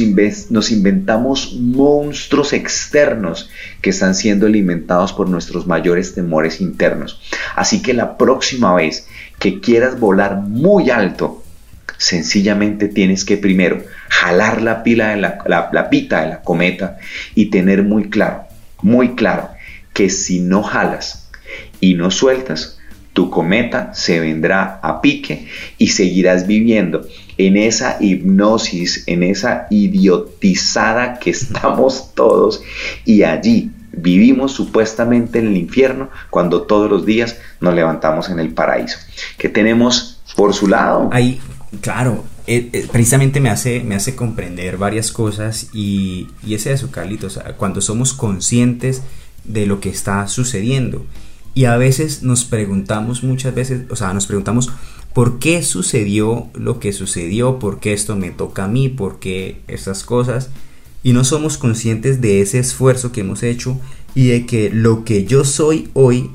nos, 0.50 0.72
inventamos 0.72 1.56
monstruos 1.60 2.54
externos 2.54 3.50
que 3.82 3.90
están 3.90 4.14
siendo 4.14 4.46
alimentados 4.46 5.12
por 5.12 5.28
nuestros 5.28 5.66
mayores 5.66 6.14
temores 6.14 6.62
internos. 6.62 7.20
Así 7.56 7.82
que 7.82 7.94
la 7.94 8.18
próxima 8.18 8.76
vez 8.76 9.08
que 9.44 9.60
quieras 9.60 10.00
volar 10.00 10.38
muy 10.38 10.90
alto, 10.90 11.44
sencillamente 11.98 12.88
tienes 12.88 13.26
que 13.26 13.36
primero 13.36 13.84
jalar 14.08 14.62
la, 14.62 14.84
pila 14.84 15.10
de 15.10 15.18
la, 15.18 15.70
la 15.74 15.90
pita 15.90 16.22
de 16.22 16.30
la 16.30 16.42
cometa 16.44 16.98
y 17.36 17.48
tener 17.48 17.84
muy 17.84 18.10
claro, 18.10 18.46
muy 18.82 19.16
claro, 19.16 19.50
que 19.92 20.10
si 20.10 20.40
no 20.40 20.64
jalas 20.64 21.30
y 21.82 21.96
no 21.96 22.10
sueltas, 22.10 22.80
tu 23.12 23.30
cometa 23.30 23.94
se 23.94 24.22
vendrá 24.22 24.80
a 24.82 25.02
pique 25.02 25.46
y 25.78 25.90
seguirás 25.90 26.48
viviendo 26.48 27.06
en 27.38 27.58
esa 27.58 27.98
hipnosis, 28.00 29.04
en 29.08 29.24
esa 29.24 29.68
idiotizada 29.70 31.20
que 31.20 31.30
estamos 31.32 32.16
todos 32.16 32.64
y 33.04 33.24
allí 33.24 33.72
vivimos 33.94 34.52
supuestamente 34.52 35.40
en 35.40 35.48
el 35.48 35.58
infierno 35.58 36.10
cuando 36.30 36.64
todos 36.64 36.90
los 36.90 37.06
días 37.06 37.38
nos 37.62 37.74
levantamos 37.74 38.30
en 38.30 38.40
el 38.40 38.54
paraíso. 38.54 38.98
Que 39.38 39.50
tenemos 39.50 40.22
por 40.36 40.54
su 40.54 40.68
lado. 40.68 41.10
Ahí, 41.12 41.40
claro, 41.82 42.24
eh, 42.48 42.70
eh, 42.74 42.88
precisamente 42.92 43.40
me 43.40 43.50
hace, 43.50 43.84
me 43.84 43.96
hace 43.96 44.16
comprender 44.16 44.78
varias 44.78 45.12
cosas 45.12 45.70
y, 45.74 46.28
y 46.46 46.56
es 46.56 46.66
eso, 46.66 46.92
Carlitos, 46.92 47.40
cuando 47.58 47.82
somos 47.82 48.14
conscientes 48.14 49.04
de 49.44 49.66
lo 49.66 49.80
que 49.80 49.90
está 49.90 50.28
sucediendo. 50.28 51.06
Y 51.56 51.66
a 51.66 51.78
veces 51.78 52.24
nos 52.24 52.46
preguntamos 52.46 53.24
muchas 53.24 53.54
veces, 53.54 53.84
o 53.92 53.96
sea, 53.96 54.14
nos 54.14 54.26
preguntamos 54.26 54.72
por 55.14 55.38
qué 55.38 55.62
sucedió 55.62 56.48
lo 56.56 56.80
que 56.80 56.92
sucedió, 56.94 57.60
por 57.60 57.80
qué 57.80 57.94
esto 57.94 58.16
me 58.16 58.32
toca 58.32 58.66
a 58.66 58.68
mí, 58.68 58.90
por 58.90 59.20
qué 59.20 59.62
estas 59.68 60.04
cosas. 60.04 60.50
Y 61.04 61.14
no 61.14 61.24
somos 61.24 61.58
conscientes 61.58 62.22
de 62.22 62.42
ese 62.42 62.60
esfuerzo 62.60 63.12
que 63.12 63.22
hemos 63.22 63.44
hecho 63.44 63.80
y 64.16 64.28
de 64.28 64.46
que 64.46 64.70
lo 64.70 65.04
que 65.04 65.26
yo 65.26 65.44
soy 65.44 65.90
hoy 65.94 66.32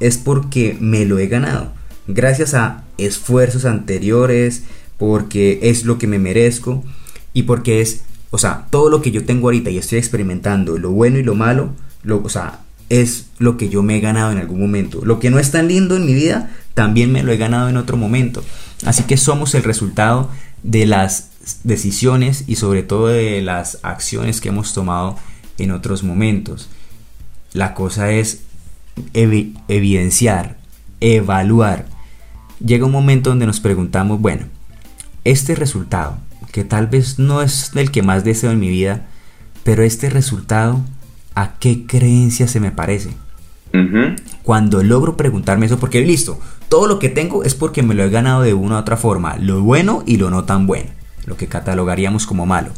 es 0.00 0.18
porque 0.18 0.76
me 0.80 1.04
lo 1.04 1.18
he 1.18 1.26
ganado. 1.26 1.72
Gracias 2.06 2.54
a 2.54 2.84
esfuerzos 2.96 3.64
anteriores, 3.64 4.62
porque 4.98 5.58
es 5.62 5.84
lo 5.84 5.98
que 5.98 6.06
me 6.06 6.18
merezco 6.18 6.84
y 7.32 7.44
porque 7.44 7.80
es, 7.80 8.02
o 8.30 8.38
sea, 8.38 8.66
todo 8.70 8.90
lo 8.90 9.02
que 9.02 9.10
yo 9.10 9.24
tengo 9.24 9.48
ahorita 9.48 9.70
y 9.70 9.78
estoy 9.78 9.98
experimentando, 9.98 10.78
lo 10.78 10.90
bueno 10.90 11.18
y 11.18 11.22
lo 11.22 11.34
malo, 11.34 11.72
lo, 12.02 12.22
o 12.22 12.28
sea, 12.28 12.60
es 12.88 13.26
lo 13.38 13.56
que 13.56 13.68
yo 13.68 13.82
me 13.82 13.96
he 13.96 14.00
ganado 14.00 14.30
en 14.30 14.38
algún 14.38 14.60
momento. 14.60 15.04
Lo 15.04 15.18
que 15.18 15.30
no 15.30 15.38
es 15.38 15.50
tan 15.50 15.68
lindo 15.68 15.96
en 15.96 16.06
mi 16.06 16.14
vida, 16.14 16.50
también 16.74 17.10
me 17.12 17.22
lo 17.22 17.32
he 17.32 17.36
ganado 17.36 17.68
en 17.68 17.76
otro 17.76 17.96
momento. 17.96 18.42
Así 18.84 19.04
que 19.04 19.16
somos 19.16 19.54
el 19.54 19.62
resultado 19.62 20.30
de 20.62 20.86
las 20.86 21.30
decisiones 21.62 22.44
y 22.46 22.56
sobre 22.56 22.82
todo 22.82 23.08
de 23.08 23.42
las 23.42 23.78
acciones 23.82 24.40
que 24.40 24.48
hemos 24.48 24.72
tomado 24.72 25.16
en 25.58 25.70
otros 25.70 26.02
momentos. 26.02 26.68
La 27.52 27.74
cosa 27.74 28.10
es 28.10 28.42
evidenciar, 29.12 30.56
evaluar. 31.00 31.86
Llega 32.64 32.86
un 32.86 32.92
momento 32.92 33.30
donde 33.30 33.46
nos 33.46 33.60
preguntamos, 33.60 34.20
bueno, 34.20 34.46
este 35.24 35.54
resultado, 35.54 36.18
que 36.52 36.64
tal 36.64 36.86
vez 36.86 37.18
no 37.18 37.42
es 37.42 37.72
el 37.74 37.90
que 37.90 38.02
más 38.02 38.24
deseo 38.24 38.50
en 38.50 38.60
mi 38.60 38.68
vida, 38.68 39.06
pero 39.64 39.82
este 39.82 40.10
resultado 40.10 40.80
a 41.34 41.58
qué 41.58 41.86
creencia 41.86 42.46
se 42.48 42.60
me 42.60 42.70
parece. 42.70 43.10
Cuando 44.44 44.84
logro 44.84 45.16
preguntarme 45.16 45.66
eso, 45.66 45.80
porque 45.80 46.00
listo, 46.00 46.38
todo 46.68 46.86
lo 46.86 47.00
que 47.00 47.08
tengo 47.08 47.42
es 47.42 47.56
porque 47.56 47.82
me 47.82 47.94
lo 47.94 48.04
he 48.04 48.10
ganado 48.10 48.42
de 48.42 48.54
una 48.54 48.76
u 48.76 48.78
otra 48.78 48.96
forma, 48.96 49.36
lo 49.36 49.62
bueno 49.62 50.04
y 50.06 50.16
lo 50.16 50.30
no 50.30 50.44
tan 50.44 50.68
bueno, 50.68 50.90
lo 51.26 51.36
que 51.36 51.46
catalogaríamos 51.46 52.26
como 52.26 52.46
malo. 52.46 52.72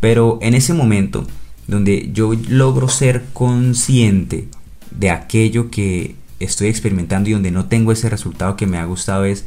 Pero 0.00 0.38
en 0.42 0.54
ese 0.54 0.74
momento, 0.74 1.26
donde 1.66 2.10
yo 2.12 2.32
logro 2.48 2.88
ser 2.88 3.24
consciente 3.32 4.48
de 4.90 5.10
aquello 5.10 5.70
que 5.70 6.14
estoy 6.40 6.68
experimentando 6.68 7.28
y 7.28 7.32
donde 7.32 7.50
no 7.50 7.66
tengo 7.66 7.92
ese 7.92 8.08
resultado 8.08 8.56
que 8.56 8.66
me 8.66 8.78
ha 8.78 8.84
gustado, 8.84 9.24
es 9.24 9.44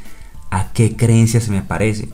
a 0.50 0.72
qué 0.74 0.96
creencia 0.96 1.40
se 1.40 1.52
me 1.52 1.62
parece. 1.62 2.10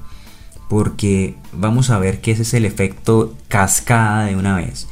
Porque 0.69 1.35
vamos 1.53 1.89
a 1.89 1.97
ver 1.99 2.21
que 2.21 2.31
ese 2.31 2.41
es 2.43 2.53
el 2.53 2.65
efecto 2.65 3.35
cascada 3.47 4.25
de 4.25 4.35
una 4.35 4.55
vez 4.55 4.87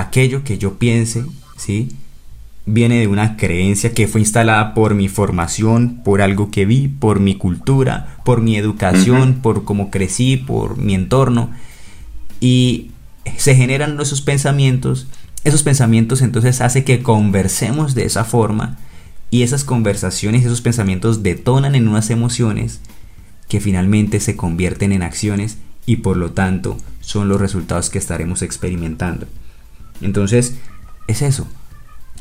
aquello 0.00 0.44
que 0.44 0.58
yo 0.58 0.74
piense, 0.78 1.24
¿sí? 1.56 1.88
Viene 2.66 2.98
de 2.98 3.06
una 3.06 3.36
creencia 3.36 3.94
que 3.94 4.08
fue 4.08 4.20
instalada 4.20 4.74
por 4.74 4.94
mi 4.94 5.08
formación, 5.08 6.02
por 6.02 6.20
algo 6.20 6.50
que 6.50 6.66
vi, 6.66 6.88
por 6.88 7.20
mi 7.20 7.36
cultura, 7.36 8.18
por 8.24 8.42
mi 8.42 8.56
educación, 8.56 9.40
por 9.40 9.64
cómo 9.64 9.90
crecí, 9.90 10.36
por 10.36 10.76
mi 10.76 10.94
entorno. 10.94 11.50
Y 12.40 12.90
se 13.36 13.54
generan 13.54 13.98
esos 14.00 14.20
pensamientos. 14.20 15.06
Esos 15.44 15.62
pensamientos 15.62 16.22
entonces 16.22 16.60
hace 16.60 16.82
que 16.82 17.02
conversemos 17.02 17.94
de 17.94 18.04
esa 18.04 18.24
forma 18.24 18.78
y 19.30 19.42
esas 19.42 19.64
conversaciones, 19.64 20.44
esos 20.44 20.60
pensamientos 20.60 21.22
detonan 21.22 21.74
en 21.74 21.88
unas 21.88 22.10
emociones 22.10 22.80
que 23.48 23.60
finalmente 23.60 24.20
se 24.20 24.36
convierten 24.36 24.92
en 24.92 25.02
acciones 25.02 25.58
y 25.84 25.96
por 25.96 26.16
lo 26.16 26.32
tanto 26.32 26.78
son 27.00 27.28
los 27.28 27.40
resultados 27.40 27.90
que 27.90 27.98
estaremos 27.98 28.42
experimentando. 28.42 29.26
Entonces, 30.00 30.56
es 31.06 31.22
eso. 31.22 31.46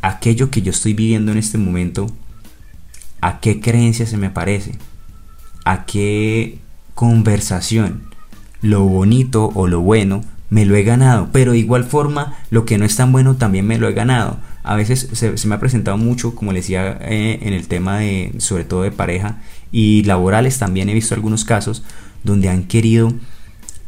Aquello 0.06 0.52
que 0.52 0.62
yo 0.62 0.70
estoy 0.70 0.94
viviendo 0.94 1.32
en 1.32 1.39
este 1.39 1.58
momento, 1.58 2.06
¿a 3.22 3.39
qué 3.39 3.60
creencia 3.60 4.06
se 4.06 4.18
me 4.18 4.30
parece? 4.30 4.78
¿A 5.63 5.88
qué 5.88 6.60
conversación? 6.94 8.04
Lo 8.62 8.84
bonito 8.84 9.52
o 9.56 9.65
lo 9.65 9.82
bueno 9.82 10.24
me 10.52 10.63
lo 10.63 10.76
he 10.76 10.84
ganado, 10.84 11.30
pero 11.32 11.54
de 11.54 11.58
igual 11.58 11.86
forma 11.86 12.38
lo 12.52 12.65
que 12.65 12.78
no 12.78 12.86
es 12.86 12.96
tan 12.96 13.12
bueno 13.12 13.38
también 13.38 13.65
me 13.65 13.80
lo 13.80 13.89
he 13.89 13.94
ganado. 13.94 14.38
A 14.62 14.76
veces 14.76 15.10
se, 15.12 15.48
me 15.48 15.56
ha 15.56 15.60
presentado 15.60 15.98
mucho, 15.98 16.36
como 16.36 16.54
les 16.54 16.65
decía, 16.65 17.00
eh, 17.02 17.39
en 17.41 17.54
el 17.54 17.68
tema 17.68 17.98
de, 17.98 18.36
sobre 18.38 18.63
todo 18.63 18.84
de 18.84 18.91
pareja 18.91 19.41
y 19.72 20.04
laborales 20.04 20.60
también 20.60 20.88
he 20.88 20.94
visto 20.94 21.15
algunos 21.15 21.46
casos 21.46 21.84
donde 22.24 22.50
han 22.50 22.65
querido 22.68 23.12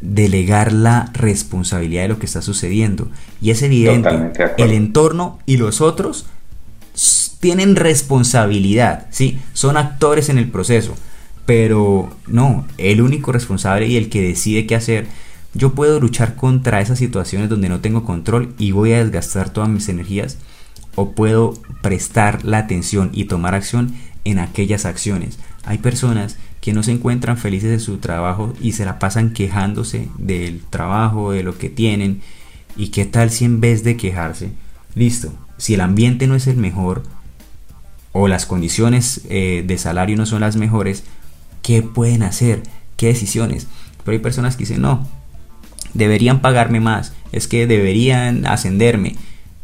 delegar 0.00 0.72
la 0.72 1.10
responsabilidad 1.12 2.02
de 2.02 2.08
lo 2.08 2.18
que 2.18 2.26
está 2.26 2.42
sucediendo. 2.42 3.08
Y 3.40 3.50
es 3.50 3.62
evidente, 3.62 4.32
el 4.58 4.72
entorno 4.72 5.38
y 5.46 5.56
los 5.56 5.80
otros 5.80 6.26
tienen 7.40 7.76
responsabilidad, 7.76 9.06
¿sí? 9.10 9.38
Son 9.52 9.76
actores 9.76 10.28
en 10.28 10.38
el 10.38 10.50
proceso, 10.50 10.94
pero 11.46 12.10
no, 12.26 12.66
el 12.78 13.00
único 13.00 13.32
responsable 13.32 13.86
y 13.86 13.96
el 13.96 14.08
que 14.08 14.22
decide 14.22 14.66
qué 14.66 14.74
hacer, 14.74 15.06
yo 15.54 15.72
puedo 15.74 16.00
luchar 16.00 16.34
contra 16.36 16.80
esas 16.80 16.98
situaciones 16.98 17.48
donde 17.48 17.68
no 17.68 17.80
tengo 17.80 18.04
control 18.04 18.54
y 18.58 18.72
voy 18.72 18.92
a 18.92 19.02
desgastar 19.02 19.50
todas 19.50 19.68
mis 19.68 19.88
energías, 19.88 20.38
o 20.94 21.12
puedo 21.12 21.54
prestar 21.80 22.44
la 22.44 22.58
atención 22.58 23.10
y 23.12 23.26
tomar 23.26 23.54
acción 23.54 23.94
en 24.24 24.40
aquellas 24.40 24.84
acciones. 24.84 25.38
Hay 25.64 25.78
personas 25.78 26.36
que 26.68 26.74
no 26.74 26.82
se 26.82 26.92
encuentran 26.92 27.38
felices 27.38 27.72
en 27.72 27.80
su 27.80 27.96
trabajo 27.96 28.52
y 28.60 28.72
se 28.72 28.84
la 28.84 28.98
pasan 28.98 29.32
quejándose 29.32 30.10
del 30.18 30.60
trabajo, 30.60 31.32
de 31.32 31.42
lo 31.42 31.56
que 31.56 31.70
tienen. 31.70 32.20
¿Y 32.76 32.88
qué 32.88 33.06
tal 33.06 33.30
si 33.30 33.46
en 33.46 33.62
vez 33.62 33.84
de 33.84 33.96
quejarse, 33.96 34.50
listo, 34.94 35.32
si 35.56 35.72
el 35.72 35.80
ambiente 35.80 36.26
no 36.26 36.34
es 36.34 36.46
el 36.46 36.58
mejor 36.58 37.04
o 38.12 38.28
las 38.28 38.44
condiciones 38.44 39.22
eh, 39.30 39.64
de 39.66 39.78
salario 39.78 40.18
no 40.18 40.26
son 40.26 40.42
las 40.42 40.56
mejores, 40.56 41.04
¿qué 41.62 41.80
pueden 41.80 42.22
hacer? 42.22 42.64
¿Qué 42.98 43.06
decisiones? 43.06 43.66
Pero 44.04 44.12
hay 44.12 44.18
personas 44.18 44.54
que 44.54 44.64
dicen, 44.64 44.82
no, 44.82 45.08
deberían 45.94 46.42
pagarme 46.42 46.80
más, 46.80 47.14
es 47.32 47.48
que 47.48 47.66
deberían 47.66 48.46
ascenderme, 48.46 49.16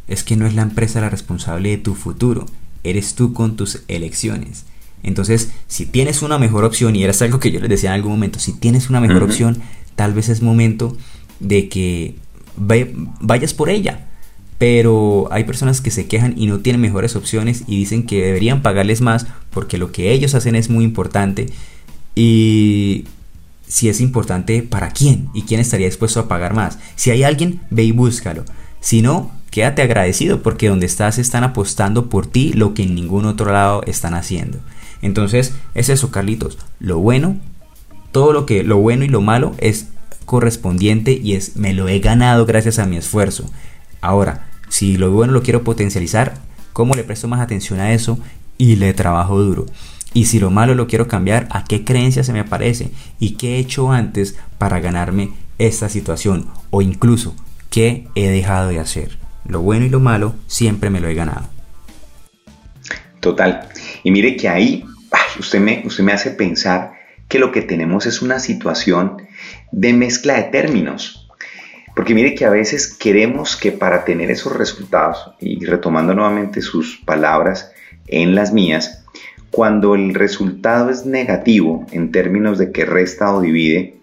es 0.08 0.24
que 0.24 0.36
no 0.36 0.46
es 0.46 0.54
la 0.54 0.62
empresa 0.62 1.02
la 1.02 1.10
responsable 1.10 1.68
de 1.68 1.76
tu 1.76 1.96
futuro, 1.96 2.46
eres 2.82 3.14
tú 3.14 3.34
con 3.34 3.56
tus 3.56 3.82
elecciones. 3.88 4.64
Entonces, 5.04 5.52
si 5.68 5.86
tienes 5.86 6.22
una 6.22 6.38
mejor 6.38 6.64
opción, 6.64 6.96
y 6.96 7.04
era 7.04 7.12
algo 7.20 7.38
que 7.38 7.52
yo 7.52 7.60
les 7.60 7.68
decía 7.68 7.90
en 7.90 7.94
algún 7.94 8.12
momento, 8.12 8.38
si 8.38 8.52
tienes 8.52 8.88
una 8.90 9.00
mejor 9.00 9.22
opción, 9.22 9.58
tal 9.94 10.14
vez 10.14 10.28
es 10.28 10.42
momento 10.42 10.96
de 11.40 11.68
que 11.68 12.16
vayas 12.56 13.54
por 13.54 13.68
ella. 13.68 14.08
Pero 14.56 15.28
hay 15.30 15.44
personas 15.44 15.80
que 15.80 15.90
se 15.90 16.06
quejan 16.06 16.34
y 16.36 16.46
no 16.46 16.60
tienen 16.60 16.80
mejores 16.80 17.16
opciones 17.16 17.64
y 17.66 17.76
dicen 17.76 18.06
que 18.06 18.24
deberían 18.24 18.62
pagarles 18.62 19.00
más 19.00 19.26
porque 19.50 19.78
lo 19.78 19.92
que 19.92 20.12
ellos 20.12 20.34
hacen 20.34 20.54
es 20.54 20.70
muy 20.70 20.84
importante. 20.84 21.46
Y 22.14 23.04
si 23.66 23.88
es 23.88 24.00
importante, 24.00 24.62
¿para 24.62 24.90
quién? 24.90 25.28
¿Y 25.34 25.42
quién 25.42 25.60
estaría 25.60 25.86
dispuesto 25.86 26.20
a 26.20 26.28
pagar 26.28 26.54
más? 26.54 26.78
Si 26.94 27.10
hay 27.10 27.24
alguien, 27.24 27.60
ve 27.70 27.84
y 27.84 27.92
búscalo. 27.92 28.44
Si 28.80 29.02
no, 29.02 29.32
quédate 29.50 29.82
agradecido 29.82 30.42
porque 30.42 30.68
donde 30.68 30.86
estás 30.86 31.18
están 31.18 31.44
apostando 31.44 32.08
por 32.08 32.26
ti 32.26 32.52
lo 32.52 32.72
que 32.72 32.84
en 32.84 32.94
ningún 32.94 33.26
otro 33.26 33.52
lado 33.52 33.82
están 33.86 34.14
haciendo. 34.14 34.58
Entonces, 35.04 35.52
es 35.74 35.90
eso, 35.90 36.10
Carlitos. 36.10 36.56
Lo 36.80 36.98
bueno, 36.98 37.36
todo 38.10 38.32
lo 38.32 38.46
que, 38.46 38.64
lo 38.64 38.78
bueno 38.78 39.04
y 39.04 39.08
lo 39.08 39.20
malo 39.20 39.54
es 39.58 39.88
correspondiente 40.24 41.12
y 41.12 41.34
es, 41.34 41.56
me 41.56 41.74
lo 41.74 41.88
he 41.88 42.00
ganado 42.00 42.46
gracias 42.46 42.78
a 42.78 42.86
mi 42.86 42.96
esfuerzo. 42.96 43.50
Ahora, 44.00 44.48
si 44.70 44.96
lo 44.96 45.10
bueno 45.10 45.34
lo 45.34 45.42
quiero 45.42 45.62
potencializar, 45.62 46.38
¿cómo 46.72 46.94
le 46.94 47.04
presto 47.04 47.28
más 47.28 47.42
atención 47.42 47.80
a 47.80 47.92
eso? 47.92 48.18
Y 48.56 48.76
le 48.76 48.94
trabajo 48.94 49.38
duro. 49.38 49.66
Y 50.14 50.24
si 50.24 50.40
lo 50.40 50.50
malo 50.50 50.74
lo 50.74 50.86
quiero 50.86 51.06
cambiar, 51.06 51.48
¿a 51.50 51.64
qué 51.64 51.84
creencia 51.84 52.24
se 52.24 52.32
me 52.32 52.40
aparece? 52.40 52.90
¿Y 53.20 53.32
qué 53.32 53.56
he 53.56 53.58
hecho 53.58 53.92
antes 53.92 54.38
para 54.56 54.80
ganarme 54.80 55.34
esta 55.58 55.90
situación? 55.90 56.46
O 56.70 56.80
incluso, 56.80 57.36
¿qué 57.68 58.08
he 58.14 58.28
dejado 58.28 58.70
de 58.70 58.80
hacer? 58.80 59.18
Lo 59.44 59.60
bueno 59.60 59.84
y 59.84 59.90
lo 59.90 60.00
malo 60.00 60.34
siempre 60.46 60.88
me 60.88 61.00
lo 61.00 61.08
he 61.08 61.14
ganado. 61.14 61.46
Total. 63.20 63.68
Y 64.02 64.10
mire 64.10 64.36
que 64.36 64.48
ahí 64.48 64.84
usted, 65.38 65.60
me, 65.60 65.82
usted 65.84 66.04
me 66.04 66.12
hace 66.12 66.30
pensar 66.30 66.92
que 67.28 67.38
lo 67.38 67.52
que 67.52 67.62
tenemos 67.62 68.06
es 68.06 68.22
una 68.22 68.38
situación 68.38 69.22
de 69.72 69.92
mezcla 69.92 70.34
de 70.34 70.44
términos. 70.44 71.28
Porque 71.94 72.14
mire 72.14 72.34
que 72.34 72.44
a 72.44 72.50
veces 72.50 72.92
queremos 72.92 73.56
que 73.56 73.70
para 73.70 74.04
tener 74.04 74.30
esos 74.30 74.56
resultados, 74.56 75.32
y 75.40 75.64
retomando 75.64 76.14
nuevamente 76.14 76.60
sus 76.60 76.98
palabras 76.98 77.70
en 78.08 78.34
las 78.34 78.52
mías, 78.52 79.04
cuando 79.50 79.94
el 79.94 80.14
resultado 80.14 80.90
es 80.90 81.06
negativo 81.06 81.86
en 81.92 82.10
términos 82.10 82.58
de 82.58 82.72
que 82.72 82.84
resta 82.84 83.32
o 83.32 83.40
divide, 83.40 83.98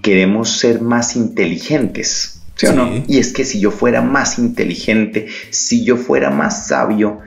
queremos 0.00 0.58
ser 0.58 0.80
más 0.80 1.16
inteligentes. 1.16 2.42
¿Sí 2.54 2.66
o 2.66 2.72
no? 2.72 3.04
Y 3.06 3.18
es 3.18 3.34
que 3.34 3.44
si 3.44 3.60
yo 3.60 3.70
fuera 3.70 4.00
más 4.00 4.38
inteligente, 4.38 5.26
si 5.50 5.84
yo 5.84 5.98
fuera 5.98 6.30
más 6.30 6.68
sabio, 6.68 7.20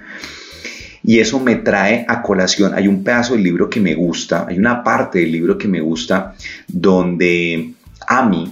Y 1.04 1.20
eso 1.20 1.40
me 1.40 1.56
trae 1.56 2.06
a 2.08 2.22
colación, 2.22 2.74
hay 2.74 2.88
un 2.88 3.04
pedazo 3.04 3.34
del 3.34 3.44
libro 3.44 3.70
que 3.70 3.80
me 3.80 3.96
gusta, 3.96 4.46
hay 4.48 4.58
una 4.58 4.84
parte 4.84 5.20
del 5.20 5.32
libro 5.32 5.58
que 5.58 5.68
me 5.68 5.80
gusta 5.80 6.36
donde 6.68 7.74
Ami 8.08 8.52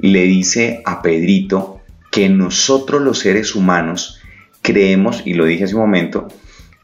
le 0.00 0.22
dice 0.24 0.82
a 0.84 1.02
Pedrito 1.02 1.80
que 2.10 2.28
nosotros 2.28 3.02
los 3.02 3.20
seres 3.20 3.54
humanos 3.54 4.20
creemos, 4.62 5.22
y 5.24 5.34
lo 5.34 5.44
dije 5.44 5.64
hace 5.64 5.74
un 5.74 5.82
momento, 5.82 6.28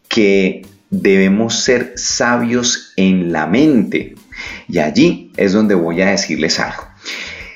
que 0.09 0.63
debemos 0.91 1.61
ser 1.61 1.95
sabios 1.97 2.93
en 2.97 3.33
la 3.33 3.47
mente. 3.47 4.15
Y 4.69 4.79
allí 4.79 5.33
es 5.37 5.53
donde 5.53 5.75
voy 5.75 6.01
a 6.03 6.11
decirles 6.11 6.61
algo. 6.61 6.85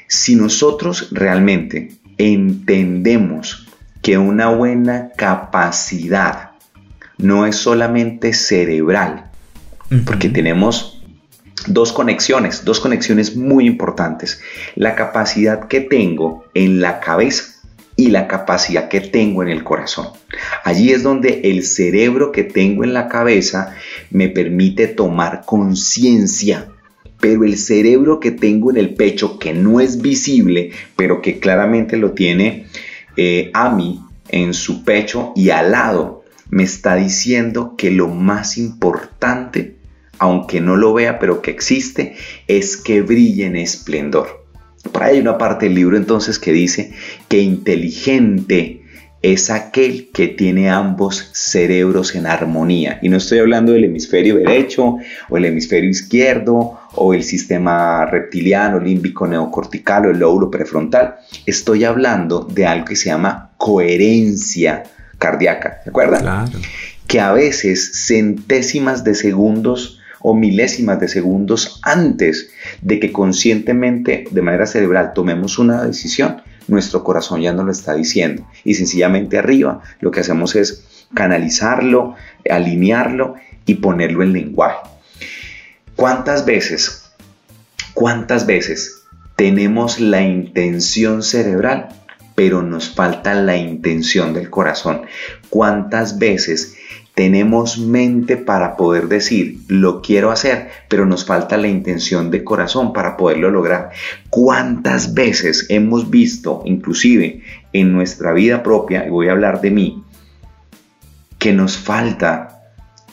Si 0.09 0.35
nosotros 0.35 1.09
realmente 1.13 1.93
entendemos 2.17 3.69
que 4.03 4.19
una 4.19 4.49
buena 4.49 5.11
capacidad 5.17 6.48
no 7.19 7.47
es 7.47 7.57
solamente 7.57 8.33
cerebral, 8.33 9.31
porque 10.05 10.29
tenemos 10.29 11.03
dos 11.67 11.93
conexiones, 11.93 12.65
dos 12.65 12.81
conexiones 12.81 13.37
muy 13.37 13.67
importantes. 13.67 14.41
La 14.75 14.95
capacidad 14.95 15.69
que 15.69 15.81
tengo 15.81 16.45
en 16.55 16.81
la 16.81 17.01
cabeza 17.01 17.45
y 17.97 18.09
la 18.11 18.29
capacidad 18.29 18.89
que 18.89 19.01
tengo 19.01 19.43
en 19.43 19.49
el 19.49 19.65
corazón. 19.65 20.09
Allí 20.65 20.93
es 20.93 21.03
donde 21.03 21.41
el 21.45 21.65
cerebro 21.65 22.31
que 22.31 22.45
tengo 22.45 22.85
en 22.85 22.95
la 22.95 23.09
cabeza 23.09 23.75
me 24.11 24.29
permite 24.29 24.87
tomar 24.87 25.43
conciencia 25.45 26.69
pero 27.21 27.45
el 27.45 27.57
cerebro 27.57 28.21
que 28.21 28.31
tengo 28.31 28.71
en 28.71 28.77
el 28.77 28.95
pecho, 28.95 29.39
que 29.39 29.53
no 29.53 29.81
es 29.81 30.01
visible, 30.01 30.71
pero 30.97 31.21
que 31.21 31.39
claramente 31.39 31.97
lo 31.97 32.13
tiene 32.13 32.67
eh, 33.17 33.51
a 33.55 33.71
mí 33.71 34.01
en 34.29 34.55
su 34.55 34.85
pecho 34.85 35.33
y 35.35 35.51
al 35.51 35.73
lado, 35.73 36.18
me 36.51 36.63
está 36.63 36.97
diciendo 36.97 37.75
que 37.77 37.91
lo 37.91 38.09
más 38.09 38.59
importante, 38.59 39.77
aunque 40.19 40.61
no 40.61 40.77
lo 40.77 40.95
vea, 40.95 41.19
pero 41.19 41.43
que 41.43 41.51
existe, 41.51 42.17
es 42.47 42.77
que 42.77 43.03
brille 43.03 43.47
en 43.47 43.57
esplendor. 43.57 44.47
Por 44.93 45.03
ahí 45.03 45.17
hay 45.17 45.21
una 45.21 45.39
parte 45.39 45.67
del 45.67 45.75
libro 45.75 45.97
entonces 45.97 46.39
que 46.39 46.53
dice 46.53 46.93
que 47.29 47.41
inteligente 47.41 48.83
es 49.21 49.51
aquel 49.51 50.11
que 50.13 50.29
tiene 50.29 50.71
ambos 50.71 51.31
cerebros 51.33 52.15
en 52.15 52.27
armonía. 52.27 52.99
Y 53.03 53.09
no 53.09 53.17
estoy 53.17 53.41
hablando 53.41 53.73
del 53.73 53.85
hemisferio 53.85 54.37
derecho 54.37 54.97
o 55.29 55.37
el 55.37 55.45
hemisferio 55.45 55.91
izquierdo 55.91 56.79
o 56.95 57.15
el 57.15 57.25
sistema 57.25 58.07
reptiliano, 58.07 58.79
límbico, 58.79 59.27
neocortical 59.27 60.07
o 60.07 60.11
el 60.11 60.19
lóbulo 60.19 60.51
prefrontal. 60.51 61.17
Estoy 61.47 61.85
hablando 61.85 62.41
de 62.41 62.67
algo 62.67 62.87
que 62.87 62.97
se 62.97 63.07
llama 63.07 63.51
coherencia 63.57 64.85
cardíaca, 65.19 65.81
¿de 65.85 65.91
acuerdo? 65.91 66.19
Claro. 66.19 66.51
Que 67.07 67.21
a 67.21 67.33
veces 67.33 68.07
centésimas 68.07 69.05
de 69.05 69.15
segundos 69.15 70.01
o 70.21 70.35
milésimas 70.35 71.01
de 71.01 71.09
segundos 71.09 71.81
antes 71.83 72.51
de 72.83 73.01
que 73.01 73.13
conscientemente, 73.13 74.25
de 74.31 74.43
manera 74.43 74.67
cerebral, 74.67 75.13
tomemos 75.15 75.59
una 75.59 75.85
decisión, 75.85 76.43
nuestro 76.67 77.03
corazón 77.05 77.41
ya 77.41 77.53
no 77.53 77.65
lo 77.65 77.73
está 77.73 77.95
diciendo. 77.95 78.47
Y 78.65 78.75
sencillamente 78.75 79.39
arriba 79.39 79.81
lo 80.01 80.11
que 80.11 80.21
hacemos 80.21 80.55
es 80.55 81.07
canalizarlo, 81.15 82.15
alinearlo 82.49 83.37
y 83.65 83.77
ponerlo 83.77 84.23
en 84.23 84.33
lenguaje. 84.33 84.79
¿Cuántas 85.97 86.45
veces, 86.45 87.11
cuántas 87.95 88.47
veces 88.47 89.03
tenemos 89.37 90.01
la 90.01 90.23
intención 90.23 91.23
cerebral, 91.23 91.89
pero 92.39 92.63
nos 92.63 92.91
falta 92.91 93.35
la 93.35 93.57
intención 93.57 94.33
del 94.33 94.49
corazón? 94.49 95.03
¿Cuántas 95.51 96.21
veces 96.21 96.77
tenemos 97.17 97.79
mente 97.79 98.37
para 98.37 98.77
poder 98.77 99.09
decir, 99.09 99.59
lo 99.67 100.03
quiero 100.03 100.31
hacer, 100.31 100.69
pero 100.89 101.05
nos 101.05 101.25
falta 101.25 101.57
la 101.57 101.67
intención 101.67 102.31
de 102.31 102.45
corazón 102.45 102.93
para 102.93 103.17
poderlo 103.17 103.51
lograr. 103.51 103.91
¿Cuántas 104.31 105.15
veces 105.15 105.67
hemos 105.69 106.11
visto, 106.11 106.63
inclusive 106.65 107.43
en 107.73 107.93
nuestra 107.93 108.33
vida 108.33 108.63
propia, 108.63 109.05
y 109.05 109.11
voy 109.11 109.27
a 109.27 109.33
hablar 109.33 109.61
de 109.61 109.73
mí, 109.73 110.05
que 111.41 111.53
nos 111.53 111.77
falta 111.77 112.63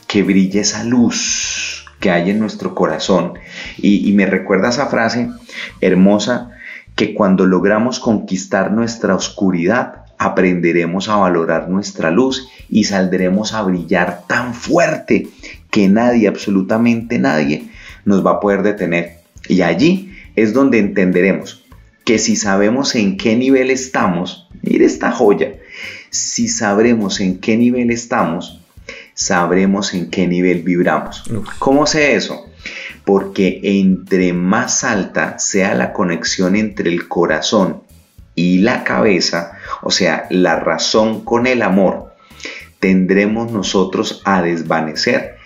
que 0.06 0.22
brille 0.22 0.60
esa 0.60 0.84
luz 0.84 1.88
que 2.00 2.12
hay 2.12 2.30
en 2.30 2.38
nuestro 2.38 2.76
corazón? 2.76 3.34
Y, 3.80 4.08
y 4.08 4.14
me 4.14 4.28
recuerda 4.28 4.70
esa 4.70 4.86
frase 4.86 5.32
hermosa 5.82 6.52
que 6.96 7.14
cuando 7.14 7.46
logramos 7.46 8.00
conquistar 8.00 8.72
nuestra 8.72 9.16
oscuridad, 9.16 10.06
aprenderemos 10.18 11.10
a 11.10 11.18
valorar 11.18 11.70
nuestra 11.70 12.10
luz 12.10 12.48
y 12.70 12.86
saldremos 12.86 13.54
a 13.54 13.62
brillar 13.64 14.24
tan 14.28 14.54
fuerte 14.54 15.28
que 15.70 15.90
nadie, 15.90 16.28
absolutamente 16.28 17.20
nadie, 17.20 17.70
nos 18.06 18.26
va 18.26 18.32
a 18.32 18.40
poder 18.40 18.64
detener. 18.64 19.18
Y 19.48 19.62
allí 19.62 20.14
es 20.36 20.54
donde 20.54 20.80
entenderemos 20.80 21.64
que 22.06 22.18
si 22.18 22.36
sabemos 22.36 22.96
en 22.96 23.18
qué 23.18 23.36
nivel 23.36 23.72
estamos, 23.72 24.48
mire 24.62 24.86
esta 24.86 25.12
joya, 25.12 25.54
si 26.12 26.48
sabremos 26.48 27.20
en 27.20 27.40
qué 27.40 27.58
nivel 27.58 27.92
estamos, 27.92 28.62
sabremos 29.14 29.94
en 29.94 30.10
qué 30.10 30.28
nivel 30.28 30.62
vibramos. 30.62 31.24
¿Cómo 31.60 31.88
sé 31.88 32.16
eso? 32.16 32.46
Porque 33.06 33.60
entre 33.64 34.34
más 34.34 34.84
alta 34.84 35.38
sea 35.40 35.76
la 35.76 35.94
conexión 35.94 36.56
entre 36.56 36.90
el 36.90 37.08
corazón 37.08 37.84
y 38.34 38.60
la 38.60 38.84
cabeza, 38.84 39.54
o 39.82 39.92
sea, 39.92 40.28
la 40.30 40.60
razón 40.60 41.24
con 41.24 41.48
el 41.48 41.62
amor, 41.62 42.14
tendremos 42.80 43.52
nosotros 43.52 44.22
a 44.26 44.42
desvanecer 44.42 45.38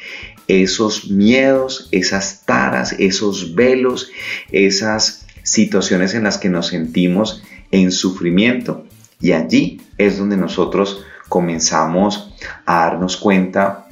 esos 0.49 1.11
miedos, 1.11 1.87
esas 1.91 2.43
taras, 2.45 2.95
esos 2.97 3.53
velos, 3.53 4.11
esas 4.51 5.27
situaciones 5.43 6.15
en 6.15 6.23
las 6.23 6.39
que 6.39 6.49
nos 6.49 6.67
sentimos 6.67 7.43
en 7.71 7.91
sufrimiento. 7.91 8.85
Y 9.21 9.33
allí 9.33 9.81
es 9.97 10.17
donde 10.17 10.37
nosotros 10.37 11.05
comenzamos 11.29 12.33
a 12.65 12.79
darnos 12.79 13.15
cuenta, 13.17 13.87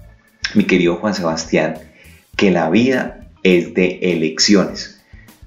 mi 0.56 0.63
querido 0.63 0.95
Juan 0.95 1.13
Sebastián, 1.13 1.75
que 2.36 2.49
la 2.49 2.69
vida 2.69 3.16
es 3.43 3.73
de 3.73 4.00
elecciones. 4.02 5.02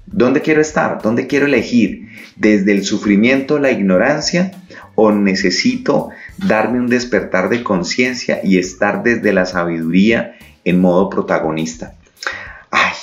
¿Dónde 0.05 0.41
quiero 0.41 0.61
estar? 0.61 1.01
¿Dónde 1.01 1.27
quiero 1.27 1.45
elegir? 1.45 2.09
¿Desde 2.35 2.73
el 2.73 2.83
sufrimiento, 2.83 3.59
la 3.59 3.71
ignorancia? 3.71 4.51
¿O 4.95 5.11
necesito 5.11 6.09
darme 6.37 6.79
un 6.79 6.87
despertar 6.87 7.49
de 7.49 7.63
conciencia 7.63 8.41
y 8.43 8.57
estar 8.57 9.03
desde 9.03 9.31
la 9.31 9.45
sabiduría 9.45 10.35
en 10.65 10.81
modo 10.81 11.09
protagonista? 11.09 11.93
Ay, 12.71 12.93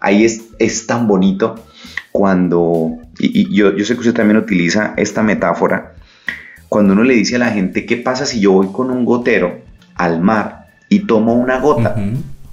ahí 0.00 0.24
es, 0.24 0.86
tan 0.86 1.06
bonito 1.06 1.62
cuando, 2.10 2.92
y, 3.18 3.54
yo, 3.54 3.76
yo 3.76 3.84
sé 3.84 3.94
que 3.94 4.00
usted 4.00 4.14
también 4.14 4.38
utiliza 4.38 4.94
esta 4.96 5.22
metáfora, 5.22 5.94
cuando 6.68 6.94
uno 6.94 7.04
le 7.04 7.14
dice 7.14 7.36
a 7.36 7.40
la 7.40 7.50
gente, 7.50 7.86
¿qué 7.86 7.96
pasa 7.96 8.26
si 8.26 8.40
yo 8.40 8.52
voy 8.52 8.68
con 8.72 8.90
un 8.90 9.04
gotero 9.04 9.60
al 9.94 10.20
mar 10.20 10.68
y 10.88 11.00
tomo 11.00 11.34
una 11.34 11.58
gota? 11.58 11.96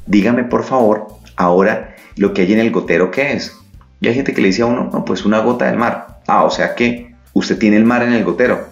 Dígame 0.06 0.43
por 0.43 0.63
favor, 0.63 1.08
ahora 1.36 1.96
lo 2.15 2.34
que 2.34 2.43
hay 2.43 2.54
en 2.54 2.60
el 2.60 2.72
gotero, 2.72 3.12
¿qué 3.12 3.34
es? 3.34 3.56
Y 4.02 4.08
hay 4.08 4.15
gente 4.15 4.34
que 4.34 4.41
le 4.41 4.48
dice 4.48 4.63
a 4.63 4.65
uno, 4.65 4.89
no, 4.91 5.06
pues 5.06 5.26
una 5.26 5.39
gota 5.39 5.65
del 5.65 5.78
mar. 5.78 6.19
Ah, 6.28 6.43
o 6.43 6.50
sea 6.50 6.76
que 6.76 7.15
usted 7.34 7.58
tiene 7.58 7.78
el 7.78 7.86
mar 7.86 8.04
en 8.04 8.13
el 8.13 8.24
gotero. 8.24 8.67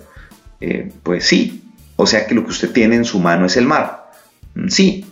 Eh, 0.59 0.91
pues 1.03 1.25
sí. 1.25 1.63
O 1.95 2.05
sea 2.05 2.27
que 2.27 2.35
lo 2.35 2.43
que 2.43 2.51
usted 2.51 2.71
tiene 2.71 2.95
en 2.95 3.05
su 3.05 3.19
mano 3.19 3.45
es 3.45 3.57
el 3.57 3.65
mar. 3.65 4.09
Mm, 4.55 4.67
sí. 4.67 5.05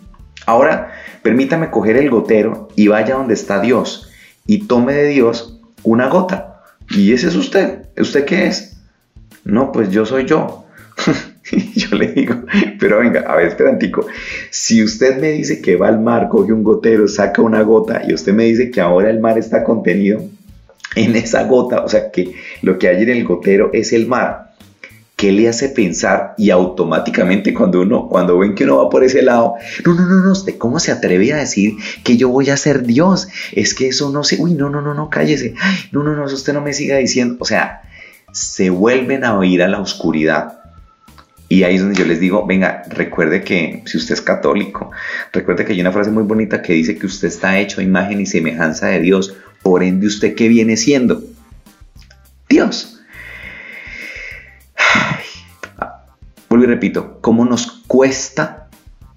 Ahora, 0.45 0.91
permítame 1.21 1.69
coger 1.69 1.97
el 1.97 2.09
gotero 2.09 2.69
y 2.75 2.87
vaya 2.87 3.15
donde 3.15 3.33
está 3.33 3.61
Dios 3.61 4.09
y 4.45 4.67
tome 4.67 4.93
de 4.93 5.05
Dios 5.05 5.59
una 5.83 6.07
gota. 6.07 6.63
Y 6.89 7.13
ese 7.13 7.27
es 7.27 7.35
usted. 7.35 7.87
¿Usted 7.97 8.25
qué 8.25 8.47
es? 8.47 8.81
No, 9.43 9.71
pues 9.71 9.89
yo 9.89 10.05
soy 10.05 10.25
yo. 10.25 10.65
yo 11.75 11.95
le 11.95 12.07
digo, 12.07 12.35
pero 12.79 12.99
venga, 12.99 13.21
a 13.21 13.35
ver, 13.35 13.47
esperantico, 13.47 14.05
si 14.49 14.83
usted 14.83 15.19
me 15.19 15.31
dice 15.31 15.61
que 15.61 15.75
va 15.75 15.87
al 15.87 15.99
mar, 15.99 16.29
coge 16.29 16.53
un 16.53 16.63
gotero, 16.63 17.07
saca 17.07 17.41
una 17.41 17.61
gota 17.61 18.01
y 18.07 18.13
usted 18.13 18.33
me 18.33 18.45
dice 18.45 18.71
que 18.71 18.81
ahora 18.81 19.09
el 19.09 19.19
mar 19.19 19.37
está 19.37 19.63
contenido 19.63 20.21
en 20.95 21.15
esa 21.15 21.43
gota, 21.43 21.83
o 21.83 21.89
sea 21.89 22.11
que 22.11 22.33
lo 22.61 22.77
que 22.77 22.87
hay 22.87 23.03
en 23.03 23.09
el 23.09 23.23
gotero 23.23 23.69
es 23.73 23.93
el 23.93 24.07
mar, 24.07 24.53
¿qué 25.15 25.31
le 25.31 25.47
hace 25.47 25.69
pensar? 25.69 26.33
Y 26.37 26.49
automáticamente 26.49 27.53
cuando 27.53 27.81
uno, 27.81 28.07
cuando 28.07 28.37
ven 28.39 28.55
que 28.55 28.63
uno 28.63 28.77
va 28.77 28.89
por 28.89 29.03
ese 29.03 29.21
lado, 29.21 29.55
no, 29.85 29.93
no, 29.93 30.05
no, 30.05 30.23
no, 30.23 30.31
usted 30.31 30.57
cómo 30.57 30.79
se 30.79 30.91
atreve 30.91 31.33
a 31.33 31.37
decir 31.37 31.73
que 32.03 32.17
yo 32.17 32.29
voy 32.29 32.49
a 32.49 32.57
ser 32.57 32.85
Dios, 32.85 33.27
es 33.51 33.73
que 33.73 33.89
eso 33.89 34.11
no 34.11 34.23
se, 34.23 34.41
uy, 34.41 34.53
no, 34.53 34.69
no, 34.69 34.81
no, 34.81 34.93
no, 34.93 35.09
cállese, 35.09 35.55
no, 35.91 36.03
no, 36.03 36.15
no, 36.15 36.25
usted 36.25 36.53
no 36.53 36.61
me 36.61 36.73
siga 36.73 36.97
diciendo, 36.97 37.37
o 37.39 37.45
sea, 37.45 37.81
se 38.31 38.69
vuelven 38.69 39.23
a 39.23 39.37
oír 39.37 39.63
a 39.63 39.67
la 39.67 39.79
oscuridad 39.79 40.58
y 41.49 41.63
ahí 41.63 41.75
es 41.75 41.81
donde 41.81 41.99
yo 41.99 42.05
les 42.05 42.19
digo, 42.19 42.45
venga, 42.45 42.83
recuerde 42.89 43.43
que 43.43 43.83
si 43.85 43.97
usted 43.97 44.13
es 44.13 44.21
católico, 44.21 44.91
recuerde 45.33 45.65
que 45.65 45.73
hay 45.73 45.81
una 45.81 45.91
frase 45.91 46.11
muy 46.11 46.23
bonita 46.23 46.61
que 46.61 46.73
dice 46.73 46.97
que 46.97 47.07
usted 47.07 47.27
está 47.27 47.59
hecho 47.59 47.81
a 47.81 47.83
imagen 47.83 48.21
y 48.21 48.25
semejanza 48.25 48.87
de 48.87 48.99
Dios, 48.99 49.35
por 49.63 49.83
ende 49.83 50.07
usted 50.07 50.35
qué 50.35 50.47
viene 50.47 50.77
siendo? 50.77 51.21
Dios. 52.47 53.01
Vuelvo 56.49 56.65
y 56.65 56.67
repito, 56.67 57.19
¿cómo 57.21 57.45
nos 57.45 57.83
cuesta 57.87 58.59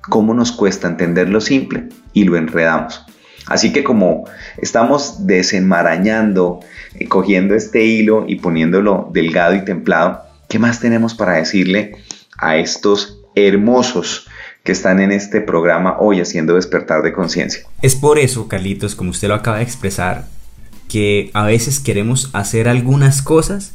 cómo 0.03 0.35
nos 0.35 0.53
cuesta 0.53 0.89
entender 0.89 1.29
lo 1.29 1.41
simple 1.41 1.89
y 2.13 2.25
lo 2.25 2.37
enredamos. 2.37 3.05
Así 3.47 3.73
que 3.73 3.83
como 3.83 4.25
estamos 4.59 5.27
desenmarañando, 5.27 6.61
eh, 6.95 7.09
cogiendo 7.09 7.55
este 7.55 7.85
hilo 7.85 8.25
y 8.29 8.37
poniéndolo 8.37 9.09
delgado 9.13 9.55
y 9.55 9.65
templado, 9.65 10.23
¿qué 10.49 10.59
más 10.59 10.81
tenemos 10.81 11.15
para 11.15 11.35
decirle 11.35 11.97
a 12.43 12.57
estos 12.57 13.21
hermosos 13.35 14.27
que 14.65 14.73
están 14.73 15.01
en 15.01 15.13
este 15.13 15.41
programa 15.41 15.97
hoy 15.99 16.21
haciendo 16.21 16.55
despertar 16.55 17.03
de 17.03 17.13
conciencia? 17.13 17.65
Es 17.81 17.97
por 17.97 18.19
eso, 18.19 18.49
Carlitos, 18.49 18.95
como 18.95 19.11
usted 19.11 19.29
lo 19.29 19.35
acaba 19.35 19.59
de 19.59 19.65
expresar, 19.65 20.27
que 20.89 21.31
a 21.33 21.47
veces 21.47 21.81
queremos 21.81 22.29
hacer 22.35 22.69
algunas 22.69 23.23
cosas, 23.23 23.73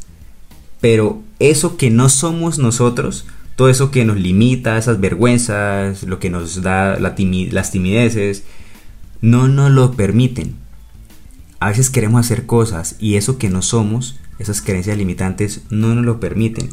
pero 0.82 1.22
eso 1.40 1.78
que 1.78 1.90
no 1.90 2.10
somos 2.10 2.60
nosotros, 2.60 3.26
todo 3.56 3.70
eso 3.70 3.90
que 3.90 4.06
nos 4.06 4.18
limita, 4.18 4.78
esas 4.78 5.00
vergüenzas, 5.00 6.04
lo 6.04 6.20
que 6.20 6.30
nos 6.30 6.62
da 6.62 7.00
las 7.00 7.16
timideces, 7.72 8.44
no 9.22 9.48
nos 9.48 9.72
lo 9.72 9.94
permiten. 9.94 10.56
A 11.60 11.70
veces 11.70 11.90
queremos 11.90 12.24
hacer 12.24 12.46
cosas 12.46 12.96
y 13.00 13.16
eso 13.16 13.40
que 13.40 13.50
no 13.50 13.64
somos, 13.64 14.20
esas 14.38 14.62
creencias 14.62 14.96
limitantes, 14.96 15.62
no 15.72 15.96
nos 15.96 16.06
lo 16.06 16.20
permiten. 16.20 16.70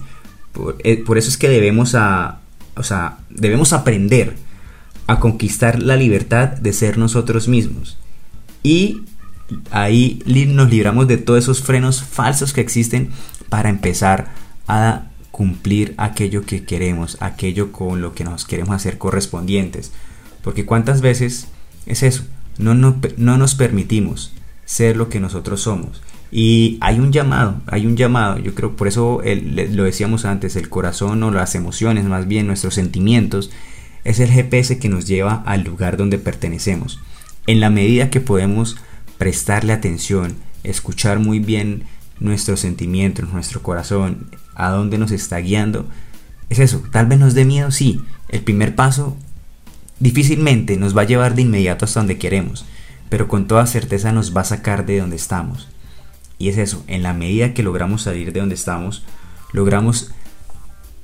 Por, 0.54 0.76
eh, 0.82 1.04
eso 1.06 1.28
es 1.28 1.36
que 1.36 1.50
debemos, 1.50 1.94
a, 1.94 2.40
o 2.76 2.82
sea, 2.82 3.18
debemos 3.28 3.74
aprender 3.74 4.36
a 5.06 5.20
conquistar 5.20 5.82
la 5.82 5.96
libertad 5.96 6.48
de 6.48 6.72
ser 6.72 6.96
nosotros 6.96 7.48
mismos. 7.48 7.98
Y 8.62 9.02
ahí 9.70 10.22
nos 10.48 10.70
libramos 10.70 11.06
de 11.06 11.18
todos 11.18 11.44
esos 11.44 11.60
frenos 11.60 12.02
falsos 12.02 12.54
que 12.54 12.62
existen 12.62 13.10
para 13.50 13.68
empezar 13.68 14.32
a 14.66 15.08
cumplir 15.30 15.94
aquello 15.96 16.46
que 16.46 16.64
queremos, 16.64 17.18
aquello 17.20 17.72
con 17.72 18.00
lo 18.00 18.14
que 18.14 18.24
nos 18.24 18.46
queremos 18.46 18.74
hacer 18.74 18.98
correspondientes. 18.98 19.92
Porque 20.42 20.64
cuántas 20.64 21.00
veces 21.00 21.48
es 21.86 22.02
eso, 22.02 22.24
no, 22.58 22.74
no, 22.74 23.36
nos 23.36 23.54
permitimos 23.54 24.32
ser 24.64 24.96
lo 24.96 25.08
que 25.08 25.20
nosotros 25.20 25.60
somos. 25.60 26.00
Y 26.36 26.78
hay 26.80 26.98
un 26.98 27.12
llamado, 27.12 27.60
hay 27.68 27.86
un 27.86 27.96
llamado, 27.96 28.40
yo 28.40 28.56
creo, 28.56 28.74
por 28.74 28.88
eso 28.88 29.22
lo 29.22 29.84
decíamos 29.84 30.24
antes, 30.24 30.56
el 30.56 30.68
corazón 30.68 31.22
o 31.22 31.30
las 31.30 31.54
emociones, 31.54 32.06
más 32.06 32.26
bien 32.26 32.48
nuestros 32.48 32.74
sentimientos, 32.74 33.52
es 34.02 34.18
el 34.18 34.32
GPS 34.32 34.80
que 34.80 34.88
nos 34.88 35.06
lleva 35.06 35.44
al 35.46 35.62
lugar 35.62 35.96
donde 35.96 36.18
pertenecemos. 36.18 36.98
En 37.46 37.60
la 37.60 37.70
medida 37.70 38.10
que 38.10 38.20
podemos 38.20 38.76
prestarle 39.16 39.72
atención, 39.72 40.34
escuchar 40.64 41.20
muy 41.20 41.38
bien 41.38 41.84
nuestros 42.18 42.58
sentimientos, 42.58 43.32
nuestro 43.32 43.62
corazón, 43.62 44.26
a 44.56 44.70
dónde 44.70 44.98
nos 44.98 45.12
está 45.12 45.38
guiando, 45.38 45.86
es 46.50 46.58
eso, 46.58 46.82
tal 46.90 47.06
vez 47.06 47.20
nos 47.20 47.34
dé 47.34 47.44
miedo, 47.44 47.70
sí, 47.70 48.02
el 48.28 48.40
primer 48.40 48.74
paso 48.74 49.16
difícilmente 50.00 50.76
nos 50.78 50.96
va 50.96 51.02
a 51.02 51.06
llevar 51.06 51.36
de 51.36 51.42
inmediato 51.42 51.84
hasta 51.84 52.00
donde 52.00 52.18
queremos, 52.18 52.64
pero 53.08 53.28
con 53.28 53.46
toda 53.46 53.66
certeza 53.66 54.10
nos 54.10 54.36
va 54.36 54.40
a 54.40 54.46
sacar 54.46 54.84
de 54.84 54.98
donde 54.98 55.14
estamos. 55.14 55.68
Y 56.44 56.50
es 56.50 56.58
eso, 56.58 56.84
en 56.88 57.02
la 57.02 57.14
medida 57.14 57.54
que 57.54 57.62
logramos 57.62 58.02
salir 58.02 58.30
de 58.30 58.40
donde 58.40 58.54
estamos, 58.54 59.02
logramos 59.54 60.10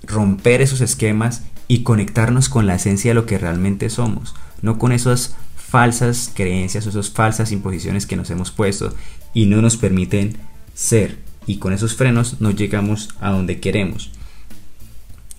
romper 0.02 0.60
esos 0.60 0.82
esquemas 0.82 1.44
y 1.66 1.82
conectarnos 1.82 2.50
con 2.50 2.66
la 2.66 2.74
esencia 2.74 3.12
de 3.12 3.14
lo 3.14 3.24
que 3.24 3.38
realmente 3.38 3.88
somos, 3.88 4.34
no 4.60 4.78
con 4.78 4.92
esas 4.92 5.36
falsas 5.56 6.30
creencias 6.34 6.84
o 6.84 6.90
esas 6.90 7.08
falsas 7.08 7.52
imposiciones 7.52 8.04
que 8.04 8.16
nos 8.16 8.28
hemos 8.28 8.50
puesto 8.50 8.94
y 9.32 9.46
no 9.46 9.62
nos 9.62 9.78
permiten 9.78 10.36
ser. 10.74 11.16
Y 11.46 11.56
con 11.56 11.72
esos 11.72 11.94
frenos 11.94 12.42
no 12.42 12.50
llegamos 12.50 13.08
a 13.18 13.30
donde 13.30 13.60
queremos. 13.60 14.10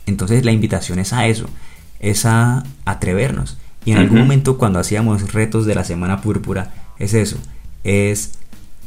Entonces 0.07 0.43
la 0.45 0.51
invitación 0.51 0.97
es 0.97 1.13
a 1.13 1.27
eso, 1.27 1.45
es 1.99 2.25
a 2.25 2.63
atrevernos. 2.85 3.59
Y 3.85 3.91
en 3.91 3.99
algún 3.99 4.17
momento 4.17 4.57
cuando 4.57 4.79
hacíamos 4.79 5.31
retos 5.31 5.67
de 5.67 5.75
la 5.75 5.83
semana 5.83 6.21
púrpura, 6.21 6.73
es 6.97 7.13
eso, 7.13 7.37
es 7.83 8.40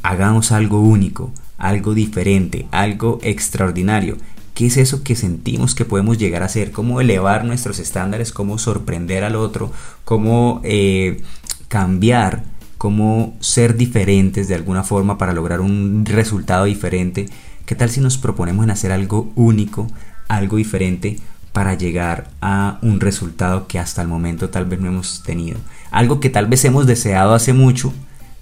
hagamos 0.05 0.51
algo 0.51 0.81
único, 0.81 1.31
algo 1.57 1.95
diferente, 1.95 2.67
algo 2.69 3.19
extraordinario. 3.23 4.17
¿Qué 4.53 4.67
es 4.67 4.77
eso 4.77 5.03
que 5.03 5.15
sentimos 5.15 5.73
que 5.73 5.83
podemos 5.83 6.19
llegar 6.19 6.43
a 6.43 6.45
hacer? 6.45 6.71
¿Cómo 6.71 7.01
elevar 7.01 7.43
nuestros 7.43 7.79
estándares? 7.79 8.31
¿Cómo 8.31 8.59
sorprender 8.59 9.23
al 9.23 9.35
otro? 9.35 9.71
¿Cómo 10.05 10.61
eh, 10.63 11.23
cambiar? 11.69 12.43
¿Cómo 12.77 13.35
ser 13.39 13.77
diferentes 13.77 14.47
de 14.47 14.53
alguna 14.53 14.83
forma 14.83 15.17
para 15.17 15.33
lograr 15.33 15.59
un 15.59 16.05
resultado 16.05 16.65
diferente? 16.65 17.27
¿Qué 17.65 17.73
tal 17.73 17.89
si 17.89 17.99
nos 17.99 18.19
proponemos 18.19 18.63
en 18.63 18.71
hacer 18.71 18.91
algo 18.91 19.31
único, 19.35 19.87
algo 20.27 20.57
diferente? 20.57 21.17
para 21.51 21.75
llegar 21.75 22.31
a 22.41 22.79
un 22.81 22.99
resultado 22.99 23.65
que 23.65 23.79
hasta 23.79 24.01
el 24.01 24.09
momento 24.09 24.49
tal 24.49 24.65
vez 24.65 24.81
no 24.81 24.89
hemos 24.89 25.23
tenido. 25.23 25.57
Algo 25.89 26.19
que 26.19 26.29
tal 26.29 26.47
vez 26.47 26.65
hemos 26.65 26.85
deseado 26.85 27.33
hace 27.33 27.53
mucho, 27.53 27.93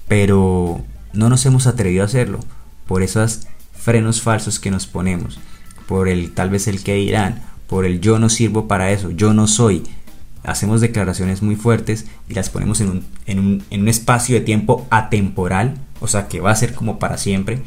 pero 0.07 0.83
no 1.13 1.29
nos 1.29 1.45
hemos 1.45 1.67
atrevido 1.67 2.03
a 2.03 2.07
hacerlo 2.07 2.39
por 2.87 3.03
esos 3.03 3.47
frenos 3.73 4.21
falsos 4.21 4.59
que 4.59 4.71
nos 4.71 4.87
ponemos, 4.87 5.39
por 5.87 6.07
el 6.07 6.33
tal 6.33 6.49
vez 6.49 6.67
el 6.67 6.83
que 6.83 6.95
dirán, 6.95 7.43
por 7.67 7.85
el 7.85 8.01
yo 8.01 8.19
no 8.19 8.29
sirvo 8.29 8.67
para 8.67 8.91
eso, 8.91 9.11
yo 9.11 9.33
no 9.33 9.47
soy. 9.47 9.83
Hacemos 10.43 10.81
declaraciones 10.81 11.41
muy 11.41 11.55
fuertes 11.55 12.05
y 12.27 12.33
las 12.33 12.49
ponemos 12.49 12.81
en 12.81 12.89
un, 12.89 13.05
en 13.25 13.39
un, 13.39 13.63
en 13.69 13.81
un 13.81 13.87
espacio 13.87 14.35
de 14.35 14.41
tiempo 14.41 14.87
atemporal, 14.89 15.77
o 16.01 16.07
sea 16.07 16.27
que 16.27 16.41
va 16.41 16.51
a 16.51 16.55
ser 16.55 16.73
como 16.73 16.99
para 16.99 17.17
siempre, 17.17 17.61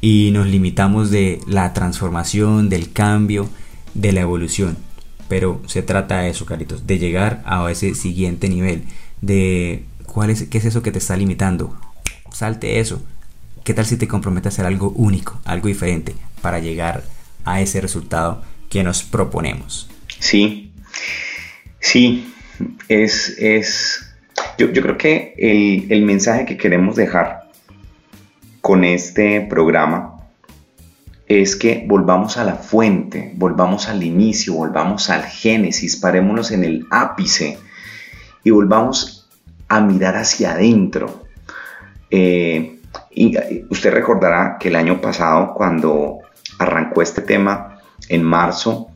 y 0.00 0.30
nos 0.32 0.48
limitamos 0.48 1.10
de 1.10 1.40
la 1.46 1.72
transformación, 1.72 2.68
del 2.68 2.92
cambio, 2.92 3.48
de 3.94 4.12
la 4.12 4.20
evolución. 4.20 4.76
Pero 5.28 5.62
se 5.66 5.82
trata 5.82 6.18
de 6.18 6.30
eso, 6.30 6.44
Caritos, 6.44 6.86
de 6.86 6.98
llegar 6.98 7.42
a 7.46 7.70
ese 7.70 7.94
siguiente 7.94 8.48
nivel, 8.48 8.84
de 9.20 9.86
cuál 10.06 10.30
es, 10.30 10.42
qué 10.44 10.58
es 10.58 10.64
eso 10.64 10.82
que 10.82 10.92
te 10.92 10.98
está 10.98 11.16
limitando. 11.16 11.76
Salte 12.32 12.80
eso. 12.80 13.02
¿Qué 13.64 13.74
tal 13.74 13.86
si 13.86 13.96
te 13.96 14.08
comprometes 14.08 14.46
a 14.46 14.48
hacer 14.54 14.66
algo 14.66 14.90
único, 14.90 15.40
algo 15.44 15.68
diferente, 15.68 16.14
para 16.40 16.58
llegar 16.58 17.04
a 17.44 17.60
ese 17.60 17.80
resultado 17.80 18.42
que 18.68 18.82
nos 18.82 19.02
proponemos? 19.02 19.88
Sí, 20.18 20.72
sí, 21.78 22.32
es, 22.88 23.36
es 23.38 24.14
yo, 24.58 24.70
yo 24.72 24.82
creo 24.82 24.98
que 24.98 25.34
el, 25.38 25.92
el 25.92 26.02
mensaje 26.04 26.44
que 26.44 26.56
queremos 26.56 26.96
dejar 26.96 27.50
con 28.60 28.84
este 28.84 29.40
programa 29.42 30.12
es 31.28 31.56
que 31.56 31.84
volvamos 31.86 32.36
a 32.36 32.44
la 32.44 32.56
fuente, 32.56 33.32
volvamos 33.36 33.88
al 33.88 34.02
inicio, 34.02 34.54
volvamos 34.54 35.08
al 35.10 35.24
génesis, 35.24 35.96
parémonos 35.96 36.50
en 36.50 36.64
el 36.64 36.86
ápice 36.90 37.58
y 38.44 38.50
volvamos 38.50 39.30
a 39.68 39.80
mirar 39.80 40.16
hacia 40.16 40.52
adentro. 40.52 41.21
Eh, 42.12 42.78
y 43.10 43.36
usted 43.70 43.90
recordará 43.90 44.58
que 44.60 44.68
el 44.68 44.76
año 44.76 45.00
pasado, 45.00 45.54
cuando 45.54 46.18
arrancó 46.58 47.02
este 47.02 47.22
tema 47.22 47.78
en 48.08 48.22
marzo, 48.22 48.88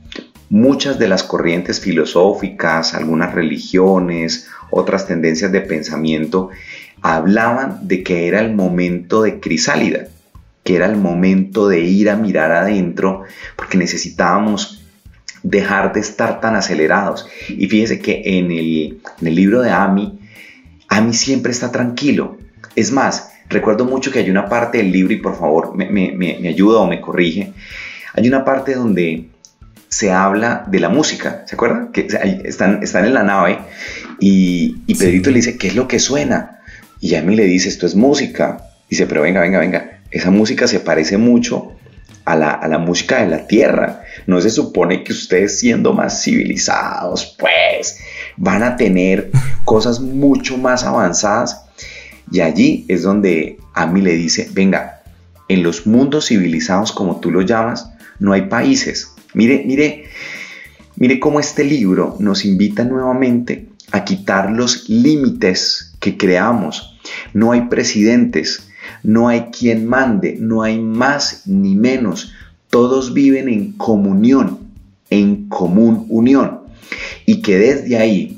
muchas 0.51 0.99
de 0.99 1.09
las 1.09 1.23
corrientes 1.23 1.81
filosóficas, 1.81 2.95
algunas 2.95 3.35
religiones, 3.35 4.49
otras 4.71 5.07
tendencias 5.07 5.51
de 5.51 5.63
pensamiento, 5.63 6.51
hablaban 7.03 7.89
de 7.89 8.03
que 8.03 8.29
era 8.29 8.41
el 8.41 8.55
momento 8.55 9.23
de 9.23 9.41
crisálida 9.41 10.09
que 10.67 10.75
era 10.75 10.87
el 10.87 10.97
momento 10.97 11.69
de 11.69 11.81
ir 11.81 12.11
a 12.11 12.17
mirar 12.17 12.51
adentro, 12.51 13.23
porque 13.55 13.79
necesitábamos 13.79 14.83
dejar 15.45 15.93
de 15.93 16.01
estar 16.01 16.41
tan 16.41 16.57
acelerados. 16.57 17.29
Y 17.49 17.69
fíjese 17.69 18.01
que 18.01 18.21
en 18.25 18.51
el, 18.51 18.99
libro 19.21 19.63
de 19.63 19.71
Ami, 19.71 20.19
Ami 20.89 21.15
siempre 21.15 21.53
está 21.53 21.71
tranquilo. 21.71 22.37
Es 22.77 22.93
más, 22.93 23.33
recuerdo 23.49 23.85
mucho 23.85 24.13
que 24.13 24.21
hay 24.21 24.31
una 24.31 24.49
parte 24.49 24.79
del 24.79 24.93
libro, 24.93 25.13
y 25.13 25.17
por 25.17 25.37
favor 25.37 25.77
me, 25.77 26.49
ayuda 26.49 26.79
o 26.79 26.87
me 26.87 27.01
corrige, 27.01 27.53
hay 28.15 28.29
una 28.29 28.45
parte 28.45 28.75
donde 28.75 29.29
se 29.89 30.13
habla 30.13 30.65
de 30.69 30.81
la 30.81 30.89
música, 30.89 31.43
¿se 31.47 31.55
acuerdan? 31.55 31.91
Que 31.91 32.07
están, 32.45 32.83
están 32.83 33.05
en 33.05 33.15
la 33.15 33.23
nave 33.23 33.59
y, 34.21 34.77
y 34.87 34.95
Pedrito 34.95 35.31
le 35.31 35.37
dice, 35.37 35.57
¿qué 35.57 35.69
es 35.69 35.75
lo 35.75 35.89
que 35.89 35.99
suena? 35.99 36.61
Y 37.01 37.15
Ami 37.15 37.37
le 37.37 37.45
dice, 37.45 37.69
esto 37.69 37.87
es 37.87 37.95
música. 37.95 38.59
Dice, 38.89 39.07
pero 39.07 39.23
venga, 39.23 39.41
venga, 39.41 39.59
venga, 39.59 40.01
esa 40.11 40.31
música 40.31 40.67
se 40.67 40.81
parece 40.81 41.19
mucho 41.19 41.73
a 42.25 42.35
la, 42.37 42.79
música 42.79 43.23
de 43.23 43.29
la 43.29 43.47
tierra. 43.47 44.03
No 44.27 44.41
se 44.41 44.51
supone 44.51 45.05
que 45.05 45.13
ustedes 45.13 45.59
siendo 45.59 45.93
más 45.93 46.23
civilizados, 46.23 47.37
pues 47.39 47.99
van 48.37 48.63
a 48.63 48.77
tener 48.77 49.31
cosas 49.65 50.01
mucho 50.01 50.59
más 50.59 50.85
avanzadas. 50.85 51.66
Y 52.31 52.41
allí 52.41 52.85
es 52.89 53.03
donde 53.03 53.59
Ami 53.75 54.01
le 54.03 54.17
dice, 54.17 54.51
venga, 54.53 55.03
en 55.49 55.63
los 55.63 55.87
mundos 55.87 56.29
civilizados 56.29 56.93
como 56.93 57.21
tú 57.21 57.31
lo 57.31 57.43
llamas, 57.43 57.91
no 58.19 58.33
hay 58.33 58.43
países. 58.43 59.13
Mire, 59.35 59.65
mire, 59.67 60.05
mire 60.97 61.21
cómo 61.21 61.41
este 61.41 61.65
libro 61.65 62.17
nos 62.19 62.45
invita 62.45 62.85
nuevamente 62.85 63.69
a 63.93 64.05
quitar 64.05 64.51
los 64.51 64.89
límites 64.89 65.95
que 66.01 66.17
creamos. 66.17 66.99
No 67.33 67.53
hay 67.53 67.63
presidentes, 67.63 68.69
no 69.03 69.29
hay 69.29 69.47
quien 69.53 69.87
mande, 69.87 70.37
no 70.41 70.63
hay 70.63 70.81
más 70.81 71.47
ni 71.47 71.77
menos. 71.77 72.33
Todos 72.71 73.15
viven 73.15 73.49
en 73.49 73.73
comunión, 73.73 74.59
en 75.11 75.49
común 75.49 76.07
unión. 76.09 76.61
Y 77.25 77.43
que 77.43 77.59
desde 77.59 77.99
ahí 77.99 78.36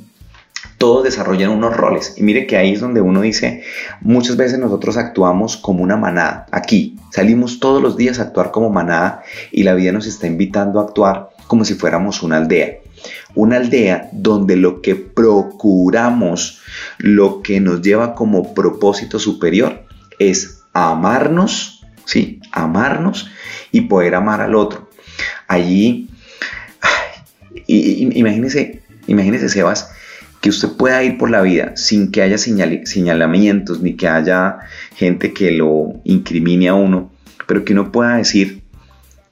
todos 0.79 1.05
desarrollan 1.05 1.51
unos 1.51 1.77
roles. 1.77 2.15
Y 2.17 2.23
mire 2.23 2.47
que 2.47 2.57
ahí 2.57 2.73
es 2.73 2.81
donde 2.81 3.01
uno 3.01 3.21
dice, 3.21 3.63
muchas 4.01 4.37
veces 4.37 4.59
nosotros 4.59 4.97
actuamos 4.97 5.57
como 5.57 5.83
una 5.83 5.97
manada. 5.97 6.47
Aquí 6.53 6.97
salimos 7.11 7.61
todos 7.61 7.83
los 7.83 7.97
días 7.97 8.19
a 8.19 8.23
actuar 8.23 8.53
como 8.53 8.71
manada 8.71 9.23
y 9.51 9.65
la 9.65 9.75
vida 9.75 9.93
nos 9.93 10.07
está 10.07 10.27
invitando 10.27 10.79
a 10.79 10.85
actuar 10.85 11.31
como 11.49 11.65
si 11.65 11.75
fuéramos 11.75 12.23
una 12.23 12.37
aldea. 12.37 12.79
Una 13.35 13.57
aldea 13.57 14.09
donde 14.13 14.57
lo 14.57 14.81
que 14.81 14.95
procuramos, 14.95 16.61
lo 16.99 17.43
que 17.43 17.61
nos 17.61 17.83
lleva 17.83 18.15
como 18.15 18.55
propósito 18.55 19.19
superior 19.19 19.85
es 20.19 20.63
amarnos, 20.73 21.85
¿sí? 22.05 22.41
Amarnos 22.53 23.31
y 23.73 23.83
poder 23.83 24.15
amar 24.15 24.41
al 24.41 24.55
otro. 24.55 24.89
Allí, 25.47 26.09
imagínese, 27.67 28.83
imagínese, 29.07 29.49
Sebas, 29.49 29.91
que 30.41 30.51
usted 30.51 30.71
pueda 30.71 31.03
ir 31.03 31.19
por 31.19 31.31
la 31.31 31.41
vida 31.41 31.77
sin 31.77 32.11
que 32.11 32.23
haya 32.23 32.39
señalamientos 32.39 33.81
ni 33.81 33.95
que 33.95 34.09
haya 34.09 34.59
gente 34.95 35.33
que 35.33 35.51
lo 35.51 35.95
incrimine 36.05 36.69
a 36.69 36.75
uno, 36.75 37.11
pero 37.47 37.65
que 37.65 37.73
uno 37.73 37.91
pueda 37.91 38.17
decir 38.17 38.63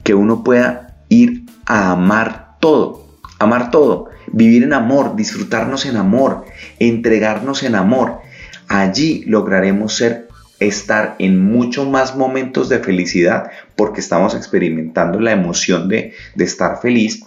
que 0.03 0.15
uno 0.15 0.43
pueda 0.43 0.97
ir 1.09 1.45
a 1.67 1.93
amar 1.93 2.57
todo, 2.61 3.07
amar 3.39 3.71
todo, 3.71 4.09
vivir 4.33 4.63
en 4.63 4.73
amor, 4.73 5.17
disfrutarnos 5.17 5.87
en 5.87 5.97
amor, 5.97 6.45
entregarnos 6.79 7.63
en 7.63 7.75
amor. 7.75 8.21
Allí 8.69 9.25
lograremos 9.27 9.95
ser 9.95 10.27
estar 10.59 11.17
en 11.19 11.39
muchos 11.39 11.87
más 11.89 12.17
momentos 12.17 12.69
de 12.69 12.79
felicidad 12.79 13.51
porque 13.77 14.01
estamos 14.01 14.35
experimentando 14.35 15.21
la 15.21 15.33
emoción 15.33 15.89
de, 15.89 16.15
de 16.35 16.45
estar 16.45 16.81
feliz 16.81 17.21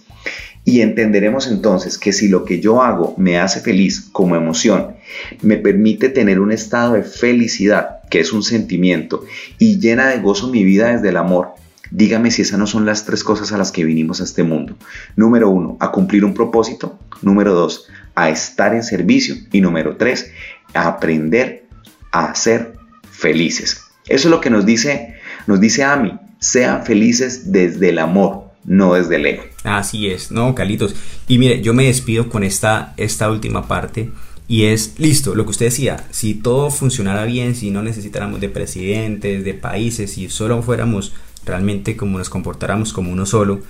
y 0.64 0.82
entenderemos 0.82 1.46
entonces 1.46 1.98
que 1.98 2.12
si 2.12 2.28
lo 2.28 2.44
que 2.44 2.60
yo 2.60 2.82
hago 2.82 3.14
me 3.16 3.38
hace 3.38 3.60
feliz 3.60 4.08
como 4.12 4.36
emoción, 4.36 4.94
me 5.42 5.56
permite 5.56 6.08
tener 6.08 6.40
un 6.40 6.52
estado 6.52 6.94
de 6.94 7.02
felicidad, 7.02 8.00
que 8.10 8.20
es 8.20 8.32
un 8.32 8.42
sentimiento, 8.42 9.24
y 9.58 9.78
llena 9.78 10.08
de 10.08 10.18
gozo 10.18 10.48
mi 10.48 10.64
vida 10.64 10.92
desde 10.92 11.08
el 11.08 11.16
amor, 11.16 11.54
dígame 11.90 12.30
si 12.30 12.42
esas 12.42 12.58
no 12.58 12.66
son 12.66 12.86
las 12.86 13.04
tres 13.04 13.24
cosas 13.24 13.52
a 13.52 13.58
las 13.58 13.72
que 13.72 13.84
vinimos 13.84 14.20
a 14.20 14.24
este 14.24 14.42
mundo. 14.42 14.76
Número 15.16 15.48
uno, 15.48 15.76
a 15.80 15.90
cumplir 15.90 16.24
un 16.24 16.34
propósito. 16.34 16.98
Número 17.22 17.52
dos, 17.52 17.88
a 18.14 18.30
estar 18.30 18.74
en 18.74 18.82
servicio. 18.82 19.36
Y 19.52 19.60
número 19.60 19.96
tres, 19.96 20.30
a 20.74 20.86
aprender 20.86 21.64
a 22.12 22.34
ser 22.34 22.74
felices. 23.10 23.82
Eso 24.06 24.28
es 24.28 24.30
lo 24.30 24.40
que 24.40 24.50
nos 24.50 24.64
dice, 24.66 25.14
nos 25.46 25.60
dice 25.60 25.84
Ami, 25.84 26.18
sean 26.38 26.84
felices 26.84 27.52
desde 27.52 27.90
el 27.90 27.98
amor 27.98 28.39
no 28.64 28.94
desde 28.94 29.16
el 29.16 29.26
ego. 29.26 29.42
Así 29.64 30.08
es, 30.08 30.30
no, 30.30 30.54
Calitos. 30.54 30.94
Y 31.28 31.38
mire, 31.38 31.62
yo 31.62 31.74
me 31.74 31.86
despido 31.86 32.28
con 32.28 32.44
esta, 32.44 32.94
esta 32.96 33.30
última 33.30 33.66
parte. 33.68 34.10
Y 34.48 34.64
es, 34.64 34.94
listo, 34.98 35.34
lo 35.34 35.44
que 35.44 35.50
usted 35.50 35.66
decía, 35.66 36.08
si 36.10 36.34
todo 36.34 36.70
funcionara 36.70 37.24
bien, 37.24 37.54
si 37.54 37.70
no 37.70 37.82
necesitáramos 37.82 38.40
de 38.40 38.48
presidentes, 38.48 39.44
de 39.44 39.54
países, 39.54 40.12
si 40.12 40.28
solo 40.28 40.60
fuéramos 40.62 41.12
realmente 41.46 41.96
como 41.96 42.18
nos 42.18 42.28
comportáramos 42.28 42.92
como 42.92 43.12
uno 43.12 43.26
solo, 43.26 43.60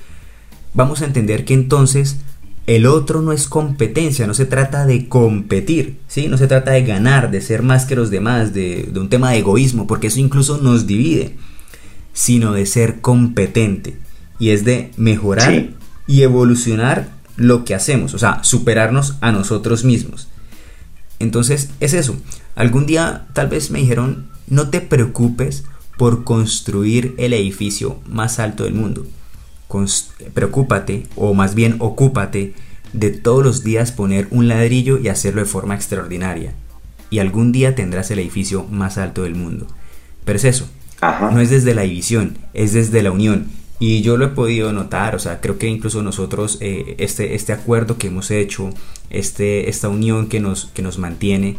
vamos 0.73 1.03
a 1.03 1.05
entender 1.05 1.45
que 1.45 1.53
entonces 1.53 2.17
el 2.67 2.87
otro 2.87 3.21
no 3.21 3.33
es 3.33 3.47
competencia, 3.47 4.27
no 4.27 4.33
se 4.33 4.47
trata 4.47 4.87
de 4.87 5.07
competir, 5.07 5.99
¿sí? 6.09 6.29
no 6.29 6.39
se 6.39 6.47
trata 6.47 6.71
de 6.71 6.85
ganar, 6.85 7.31
de 7.31 7.43
ser 7.43 7.63
más 7.63 7.85
que 7.85 7.97
los 7.97 8.09
demás, 8.11 8.55
de, 8.55 8.89
de 8.91 9.01
un 9.01 9.11
tema 9.11 9.33
de 9.33 9.39
egoísmo, 9.39 9.87
porque 9.87 10.07
eso 10.07 10.19
incluso 10.19 10.59
nos 10.59 10.87
divide, 10.87 11.37
sino 12.15 12.53
de 12.53 12.65
ser 12.65 13.03
competente 13.03 13.99
y 14.41 14.51
es 14.51 14.65
de 14.65 14.91
mejorar 14.97 15.69
y 16.09 16.23
evolucionar 16.23 17.09
lo 17.37 17.65
que 17.65 17.77
hacemos, 17.77 18.15
o 18.15 18.19
sea, 18.19 18.43
superarnos 18.43 19.15
a 19.21 19.31
nosotros 19.31 19.85
mismos. 19.85 20.29
Entonces 21.21 21.71
es 21.79 21.95
eso. 21.95 22.17
Algún 22.57 22.87
día 22.87 23.29
tal 23.35 23.49
vez 23.49 23.71
me 23.71 23.79
dijeron, 23.79 24.27
no 24.49 24.71
te 24.71 24.81
preocupes 24.81 25.65
por 25.97 26.25
construir 26.25 27.15
el 27.19 27.35
edificio 27.35 28.01
más 28.07 28.41
alto 28.41 28.65
del 28.65 28.75
mundo. 28.75 29.07
preocúpate, 30.35 31.07
o 31.15 31.35
más 31.35 31.55
bien 31.55 31.77
ocúpate, 31.79 32.55
de 32.93 33.11
todos 33.11 33.45
los 33.45 33.63
días 33.63 33.93
poner 33.93 34.27
un 34.31 34.49
ladrillo 34.49 34.99
y 34.99 35.09
hacerlo 35.09 35.43
de 35.43 35.47
forma 35.47 35.75
extraordinaria. 35.75 36.55
Y 37.11 37.19
algún 37.19 37.53
día 37.53 37.75
tendrás 37.75 38.11
el 38.11 38.19
edificio 38.19 38.65
más 38.65 38.99
alto 38.99 39.23
del 39.23 39.35
mundo. 39.35 39.67
Pero 40.25 40.37
es 40.37 40.45
eso. 40.45 40.69
No 41.03 41.41
es 41.41 41.51
desde 41.51 41.75
la 41.75 41.83
división, 41.83 42.39
es 42.55 42.73
desde 42.73 43.03
la 43.03 43.11
unión. 43.11 43.47
Y 43.81 44.03
yo 44.03 44.19
lo 44.19 44.27
he 44.27 44.29
podido 44.29 44.73
notar, 44.75 45.15
o 45.15 45.19
sea, 45.19 45.41
creo 45.41 45.57
que 45.57 45.67
incluso 45.67 46.03
nosotros, 46.03 46.59
eh, 46.61 46.97
este, 46.99 47.35
este 47.35 47.55
acuerdo 47.55 47.97
que 47.97 48.09
hemos 48.09 48.31
hecho, 48.31 48.69
este, 49.09 49.71
esta 49.71 49.89
unión 49.89 50.29
que 50.29 50.39
nos, 50.39 50.67
que 50.67 50.83
nos 50.83 50.99
mantiene, 50.99 51.57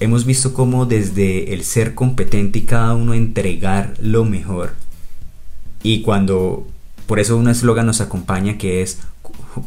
hemos 0.00 0.24
visto 0.24 0.54
cómo 0.54 0.86
desde 0.86 1.52
el 1.52 1.64
ser 1.64 1.94
competente 1.94 2.60
y 2.60 2.62
cada 2.62 2.94
uno 2.94 3.12
entregar 3.12 3.92
lo 4.00 4.24
mejor. 4.24 4.72
Y 5.82 6.00
cuando, 6.00 6.66
por 7.06 7.20
eso 7.20 7.36
un 7.36 7.48
eslogan 7.48 7.84
nos 7.84 8.00
acompaña 8.00 8.56
que 8.56 8.80
es 8.80 9.00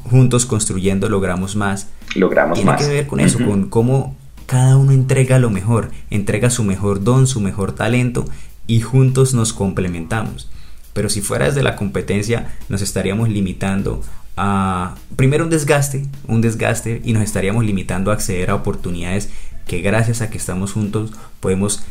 juntos 0.10 0.48
construyendo 0.48 1.10
logramos 1.10 1.56
más. 1.56 1.90
Logramos 2.16 2.64
más. 2.64 2.78
Tiene 2.78 2.92
que 2.92 2.98
ver 2.98 3.08
con 3.08 3.20
eso, 3.20 3.38
con 3.46 3.70
cómo 3.70 4.16
cada 4.48 4.78
uno 4.78 4.94
entrega 4.94 5.38
lo 5.38 5.52
mejor, 5.52 5.92
entrega 6.10 6.50
su 6.50 6.64
mejor 6.64 7.04
don, 7.04 7.28
su 7.28 7.40
mejor 7.40 7.74
talento 7.74 8.26
y 8.66 8.82
juntos 8.82 9.36
nos 9.36 9.54
complementamos. 9.54 10.50
Pero 10.98 11.10
si 11.10 11.22
fuera 11.22 11.46
desde 11.46 11.62
la 11.62 11.76
competencia, 11.76 12.48
nos 12.70 12.82
estaríamos 12.82 13.30
limitando 13.30 14.02
a, 14.36 14.96
primero, 15.16 15.44
un 15.44 15.52
desgaste, 15.52 16.08
un 16.28 16.42
desgaste, 16.42 17.04
y 17.06 17.14
nos 17.14 17.22
estaríamos 17.22 17.64
limitando 17.64 18.10
a 18.10 18.16
acceder 18.16 18.50
a 18.50 18.56
oportunidades 18.56 19.30
que 19.68 19.82
gracias 19.82 20.22
a 20.22 20.32
que 20.32 20.40
estamos 20.40 20.72
juntos 20.74 21.12
podemos 21.40 21.84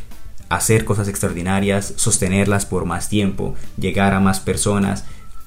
hacer 0.48 0.84
cosas 0.84 1.06
extraordinarias, 1.06 1.94
sostenerlas 1.94 2.66
por 2.66 2.84
más 2.84 3.08
tiempo, 3.08 3.54
llegar 3.78 4.12
a 4.12 4.18
más 4.18 4.40
personas, 4.40 5.04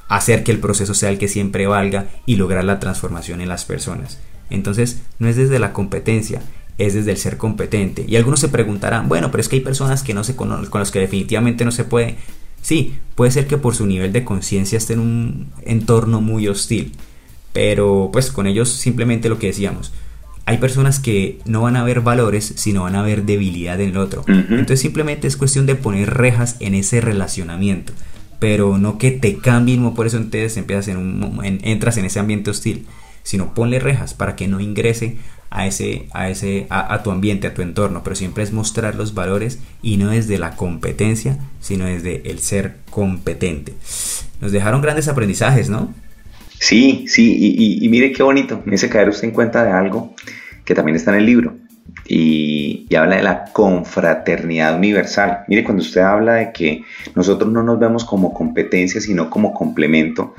hacer 0.08 0.46
que 0.46 0.54
el 0.54 0.60
proceso 0.60 0.94
sea 0.94 1.10
el 1.10 1.18
que 1.18 1.28
siempre 1.28 1.68
valga 1.68 2.08
y 2.26 2.38
lograr 2.38 2.64
la 2.64 2.80
transformación 2.80 3.42
en 3.42 3.50
las 3.50 3.66
personas. 3.66 4.20
Entonces, 4.50 5.02
no 5.20 5.28
es 5.28 5.36
desde 5.36 5.60
la 5.60 5.74
competencia, 5.74 6.42
es 6.78 6.94
desde 6.94 7.12
el 7.12 7.18
ser 7.18 7.36
competente. 7.36 8.06
Y 8.08 8.16
algunos 8.16 8.40
se 8.40 8.48
preguntarán, 8.48 9.10
bueno, 9.10 9.32
pero 9.32 9.42
es 9.42 9.50
que 9.50 9.58
hay 9.58 9.62
personas 9.62 10.02
que 10.02 10.14
no 10.14 10.24
se 10.24 10.38
con, 10.38 10.66
con 10.68 10.80
las 10.80 10.92
que 10.92 11.00
definitivamente 11.00 11.66
no 11.66 11.74
se 11.74 11.84
puede. 11.84 12.16
Sí, 12.62 12.96
puede 13.16 13.32
ser 13.32 13.48
que 13.48 13.58
por 13.58 13.76
su 13.76 13.86
nivel 13.86 14.14
de 14.14 14.24
conciencia 14.24 14.78
esté 14.78 14.94
en 14.94 15.00
un 15.00 15.48
entorno 15.66 16.22
muy 16.22 16.48
hostil, 16.48 16.94
pero 17.54 18.10
pues 18.12 18.32
con 18.32 18.48
ellos 18.48 18.70
simplemente 18.70 19.30
lo 19.30 19.40
que 19.40 19.48
decíamos, 19.48 19.92
hay 20.46 20.58
personas 20.58 21.00
que 21.00 21.40
no 21.46 21.62
van 21.62 21.76
a 21.76 21.84
ver 21.84 22.02
valores, 22.02 22.54
sino 22.56 22.84
van 22.84 22.96
a 22.96 23.04
ver 23.04 23.24
debilidad 23.24 23.80
en 23.80 23.92
el 23.92 23.98
otro. 23.98 24.24
Entonces 24.28 24.80
simplemente 24.80 25.28
es 25.28 25.38
cuestión 25.38 25.68
de 25.68 25.76
poner 25.76 26.12
rejas 26.12 26.56
en 26.60 26.74
ese 26.74 27.02
relacionamiento, 27.02 27.94
pero 28.40 28.80
no 28.80 28.98
que 28.98 29.12
te 29.12 29.38
cambien, 29.38 29.94
por 29.94 30.08
eso 30.08 30.18
entonces 30.18 30.58
empiezas 30.58 30.88
en 30.88 30.98
un, 30.98 31.40
entras 31.44 31.98
en 31.98 32.06
ese 32.06 32.20
ambiente 32.20 32.50
hostil, 32.50 32.88
sino 33.22 33.54
ponle 33.54 33.78
rejas 33.78 34.16
para 34.16 34.36
que 34.36 34.48
no 34.48 34.60
ingrese 34.60 35.18
a 35.50 35.66
ese, 35.66 36.08
a 36.14 36.30
ese, 36.30 36.68
a, 36.70 37.02
tu 37.04 37.12
ambiente, 37.12 37.48
a 37.48 37.54
tu 37.54 37.62
entorno, 37.62 38.04
pero 38.04 38.16
siempre 38.16 38.44
es 38.44 38.52
mostrar 38.52 38.96
los 38.96 39.14
valores 39.14 39.60
y 39.82 39.98
no 39.98 40.12
desde 40.12 40.38
la 40.38 40.56
competencia, 40.56 41.38
sino 41.60 41.86
desde 41.86 42.30
el 42.30 42.40
ser 42.40 42.76
competente. 42.90 43.74
Nos 44.42 44.52
dejaron 44.52 44.82
grandes 44.82 45.08
aprendizajes, 45.08 45.70
¿no? 45.70 45.94
Sí, 46.60 47.06
sí, 47.08 47.80
y, 47.82 47.88
mire 47.90 48.12
qué 48.12 48.22
bonito, 48.22 48.62
me 48.66 48.76
hace 48.76 48.90
caer 48.90 49.10
usted 49.10 49.30
en 49.30 49.34
cuenta 49.34 49.64
de 49.64 49.72
algo 49.72 50.14
que 50.66 50.76
también 50.76 50.98
está 50.98 51.12
en 51.12 51.20
el 51.20 51.26
libro 51.26 51.56
y, 52.06 52.86
y 52.90 52.96
habla 52.96 53.16
de 53.16 53.24
la 53.24 53.46
confraternidad 53.46 54.78
universal. 54.78 55.46
Mire, 55.48 55.64
cuando 55.64 55.82
usted 55.82 56.02
habla 56.02 56.34
de 56.36 56.52
que 56.52 56.84
nosotros 57.16 57.52
no 57.52 57.64
nos 57.64 57.80
vemos 57.80 58.04
como 58.04 58.34
competencia, 58.34 59.00
sino 59.00 59.30
como 59.30 59.54
complemento, 59.54 60.36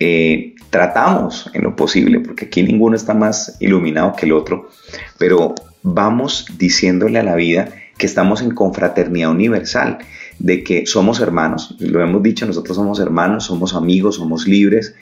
eh, 0.00 0.54
tratamos 0.70 1.50
en 1.52 1.62
lo 1.62 1.76
posible, 1.76 2.20
porque 2.20 2.46
aquí 2.46 2.62
ninguno 2.62 2.96
está 2.96 3.12
más 3.12 3.56
iluminado 3.60 4.14
que 4.16 4.24
el 4.24 4.32
otro, 4.32 4.70
pero 5.18 5.54
vamos 5.82 6.46
diciéndole 6.56 7.18
a 7.18 7.22
la 7.22 7.36
vida 7.36 7.68
que 7.98 8.06
estamos 8.06 8.40
en 8.40 8.52
confraternidad 8.52 9.30
universal, 9.30 9.98
de 10.38 10.64
que 10.64 10.86
somos 10.86 11.20
hermanos, 11.20 11.76
lo 11.80 12.02
hemos 12.02 12.22
dicho, 12.22 12.46
nosotros 12.46 12.78
somos 12.78 12.98
hermanos, 12.98 13.44
somos 13.44 13.74
amigos, 13.74 14.16
somos 14.16 14.48
libres, 14.48 14.94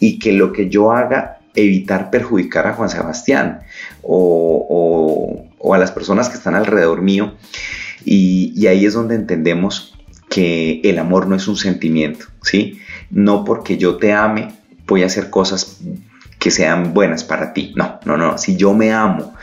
y 0.00 0.18
que 0.18 0.32
lo 0.32 0.50
que 0.52 0.70
yo 0.70 0.92
haga, 0.92 1.40
evitar 1.54 2.10
perjudicar 2.10 2.66
a 2.66 2.72
Juan 2.72 2.88
Sebastián 2.88 3.60
o, 4.02 5.44
a 5.74 5.78
las 5.78 5.92
personas 5.92 6.30
que 6.30 6.36
están 6.36 6.54
alrededor 6.54 7.02
mío, 7.02 7.34
y, 8.02 8.54
y 8.56 8.66
ahí 8.66 8.86
es 8.86 8.94
donde 8.94 9.14
entendemos 9.14 9.97
que 10.28 10.80
el 10.84 10.98
amor 10.98 11.26
no 11.26 11.36
es 11.36 11.48
un 11.48 11.56
sentimiento, 11.56 12.26
¿sí? 12.42 12.80
No 13.10 13.44
porque 13.44 13.78
yo 13.78 13.96
te 13.96 14.12
ame 14.12 14.58
voy 14.88 15.02
a 15.02 15.06
hacer 15.06 15.30
cosas 15.30 15.78
que 16.38 16.50
sean 16.50 16.94
buenas 16.94 17.22
para 17.22 17.52
ti. 17.52 17.72
No, 17.76 18.00
no, 18.04 18.16
no. 18.16 18.38
Si 18.38 18.56
yo 18.56 18.74
me 18.74 18.92
amo, 18.92 19.34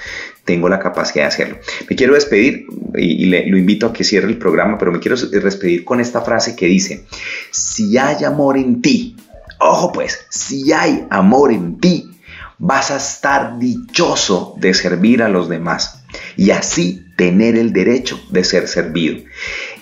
tengo 0.44 0.68
la 0.68 0.80
capacidad 0.80 1.24
de 1.26 1.28
hacerlo. 1.28 1.58
Me 1.90 1.96
quiero 1.96 2.16
despedir 2.16 2.66
y, 2.96 3.26
le, 3.26 3.48
lo 3.48 3.58
invito 3.58 3.88
a 3.88 3.94
que 3.94 4.04
cierre 4.04 4.28
el 4.28 4.38
programa, 4.38 4.78
pero 4.78 4.92
me 4.92 5.00
quiero 5.00 5.16
despedir 5.16 5.86
con 5.86 6.00
esta 6.00 6.22
frase 6.22 6.56
que 6.56 6.66
dice, 6.66 7.06
si 7.52 7.98
hay 7.98 8.24
amor 8.24 8.58
en 8.58 8.82
ti, 8.82 9.16
ojo 9.60 9.92
pues, 9.92 10.26
si 10.30 10.74
hay 10.74 11.06
amor 11.10 11.52
en 11.52 11.80
ti, 11.80 12.12
vas 12.58 12.92
a 12.92 12.98
estar 12.98 13.60
dichoso 13.60 14.56
de 14.58 14.74
servir 14.74 15.22
a 15.22 15.30
los 15.30 15.50
demás 15.50 16.04
y 16.38 16.52
así 16.52 17.06
tener 17.18 17.58
el 17.58 17.74
derecho 17.74 18.20
de 18.30 18.44
ser 18.44 18.68
servido. 18.68 19.18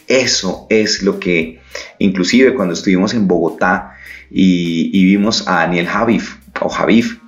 Eso 0.08 0.68
es 0.70 1.01
lo 1.04 1.20
que, 1.20 1.62
inclusive 1.99 2.54
cuando 2.54 2.74
estuvimos 2.74 3.14
en 3.14 3.28
Bogotá 3.28 3.95
y, 4.30 5.06
vimos 5.06 5.47
a 5.47 5.60
Daniel 5.60 5.88
Javif, 5.88 6.38
o 6.60 6.70
Javif, 6.70 7.20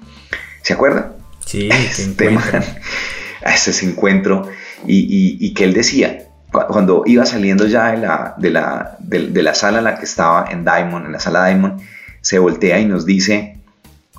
¿se 0.61 0.73
acuerda? 0.73 1.15
Sí, 1.45 1.69
este 1.71 2.29
man, 2.29 2.43
a 3.45 3.53
ese 3.53 3.85
encuentro 3.85 4.49
y, 4.85 5.53
que 5.53 5.63
él 5.63 5.73
decía, 5.73 6.27
cuando 6.51 7.03
iba 7.05 7.25
saliendo 7.25 7.67
ya 7.67 7.91
de 7.91 7.97
la, 7.97 8.35
de, 8.37 8.49
la, 8.49 8.97
de 8.99 9.43
la 9.43 9.53
sala 9.53 9.79
en 9.79 9.83
la 9.83 9.97
que 9.97 10.05
estaba 10.05 10.47
en 10.49 10.63
Diamond, 10.63 11.05
en 11.05 11.11
la 11.11 11.19
sala 11.19 11.45
Diamond, 11.45 11.81
se 12.21 12.39
voltea 12.39 12.79
y 12.79 12.85
nos 12.85 13.05
dice, 13.05 13.57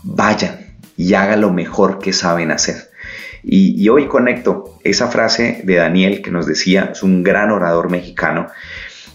vayan 0.03 0.77
y 0.97 1.15
hagan 1.15 1.41
lo 1.41 1.53
mejor 1.53 1.99
que 1.99 2.13
saben 2.13 2.51
hacer. 2.51 2.86
Y, 3.49 3.89
hoy 3.91 4.09
conecto 4.09 4.77
esa 4.83 5.07
frase 5.07 5.61
de 5.63 5.77
Daniel 5.77 6.21
que 6.21 6.33
nos 6.33 6.47
decía, 6.47 6.91
es 6.93 7.05
un 7.05 7.23
gran 7.23 7.53
orador 7.53 7.89
mexicano, 7.91 8.49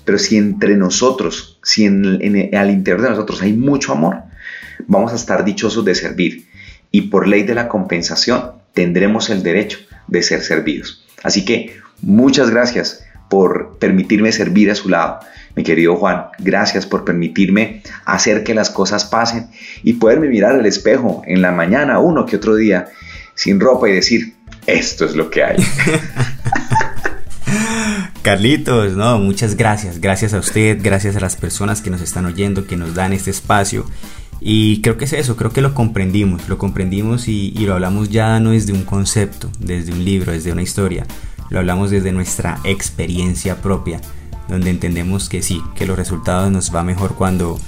pero 0.06 0.18
si 0.18 0.38
entre 0.38 0.78
nosotros, 0.78 1.60
si 1.64 1.84
en, 1.84 2.56
al 2.56 2.72
interior 2.72 3.02
de 3.02 3.10
nosotros 3.10 3.42
hay 3.42 3.52
mucho 3.52 3.92
amor, 3.92 4.20
vamos 4.88 5.12
a 5.12 5.18
estar 5.18 5.44
dichosos 5.44 5.84
de 5.84 5.96
servir. 5.96 6.48
Y 6.92 7.02
por 7.04 7.28
ley 7.28 7.44
de 7.44 7.56
la 7.56 7.68
compensación 7.68 8.54
tendremos 8.74 9.30
el 9.30 9.44
derecho 9.44 9.80
de 10.08 10.24
ser 10.24 10.42
servidos. 10.44 11.06
Así 11.24 11.44
que 11.44 11.76
muchas 12.02 12.50
gracias 12.50 13.06
por 13.30 13.80
permitirme 13.80 14.32
servir 14.32 14.72
a 14.72 14.76
su 14.76 14.88
lado. 14.88 15.20
Mi 15.58 15.64
querido 15.64 15.98
Juan, 15.98 16.28
gracias 16.40 16.86
por 16.86 17.04
permitirme 17.04 17.84
hacer 18.06 18.46
que 18.46 18.56
las 18.56 18.70
cosas 18.70 19.04
pasen 19.04 19.50
y 19.84 19.94
poderme 19.94 20.30
mirar 20.30 20.56
al 20.56 20.66
espejo 20.66 21.22
en 21.26 21.42
la 21.42 21.52
mañana, 21.52 22.00
uno 22.00 22.26
que 22.26 22.38
otro 22.38 22.56
día, 22.56 22.88
sin 23.36 23.60
ropa 23.60 23.90
y 23.90 23.94
decir, 23.94 24.36
esto 24.68 25.06
es 25.06 25.16
lo 25.16 25.30
que 25.30 25.44
hay. 25.44 25.58
Carlitos, 28.22 28.96
no, 28.96 29.18
muchas 29.18 29.56
gracias. 29.56 30.00
Gracias 30.00 30.34
a 30.34 30.40
usted, 30.40 30.78
gracias 30.82 31.16
a 31.16 31.20
las 31.20 31.36
personas 31.36 31.82
que 31.82 31.90
nos 31.90 32.02
están 32.02 32.26
oyendo, 32.26 32.68
que 32.68 32.78
nos 32.78 32.94
dan 32.94 33.14
este 33.14 33.32
espacio. 33.32 33.86
Y 34.40 34.82
creo 34.82 34.98
que 34.98 35.06
es 35.06 35.14
eso, 35.14 35.36
creo 35.36 35.52
que 35.52 35.62
lo 35.62 35.74
comprendimos, 35.74 36.50
lo 36.50 36.58
comprendimos 36.58 37.28
y, 37.28 37.52
lo 37.60 37.74
hablamos 37.74 38.10
ya 38.10 38.40
no 38.40 38.52
desde 38.52 38.74
un 38.74 38.84
concepto, 38.84 39.52
desde 39.60 39.92
un 39.92 40.04
libro, 40.04 40.32
desde 40.32 40.52
una 40.52 40.64
historia, 40.64 41.06
lo 41.52 41.60
hablamos 41.60 41.92
desde 41.92 42.12
nuestra 42.12 42.60
experiencia 42.64 43.62
propia, 43.62 44.02
donde 44.50 44.72
entendemos 44.72 45.30
que 45.30 45.44
sí, 45.44 45.62
que 45.76 45.86
los 45.86 45.96
resultados 45.96 46.52
nos 46.52 46.74
va 46.74 46.84
mejor 46.84 47.14
cuando 47.14 47.60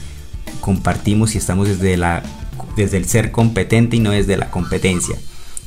compartimos 0.62 1.36
y 1.36 1.38
estamos 1.38 1.68
desde, 1.68 1.96
la, 1.96 2.24
desde 2.76 2.98
el 2.98 3.06
ser 3.06 3.32
competente 3.32 3.98
y 3.98 4.00
no 4.00 4.10
desde 4.10 4.36
la 4.36 4.50
competencia. 4.50 5.16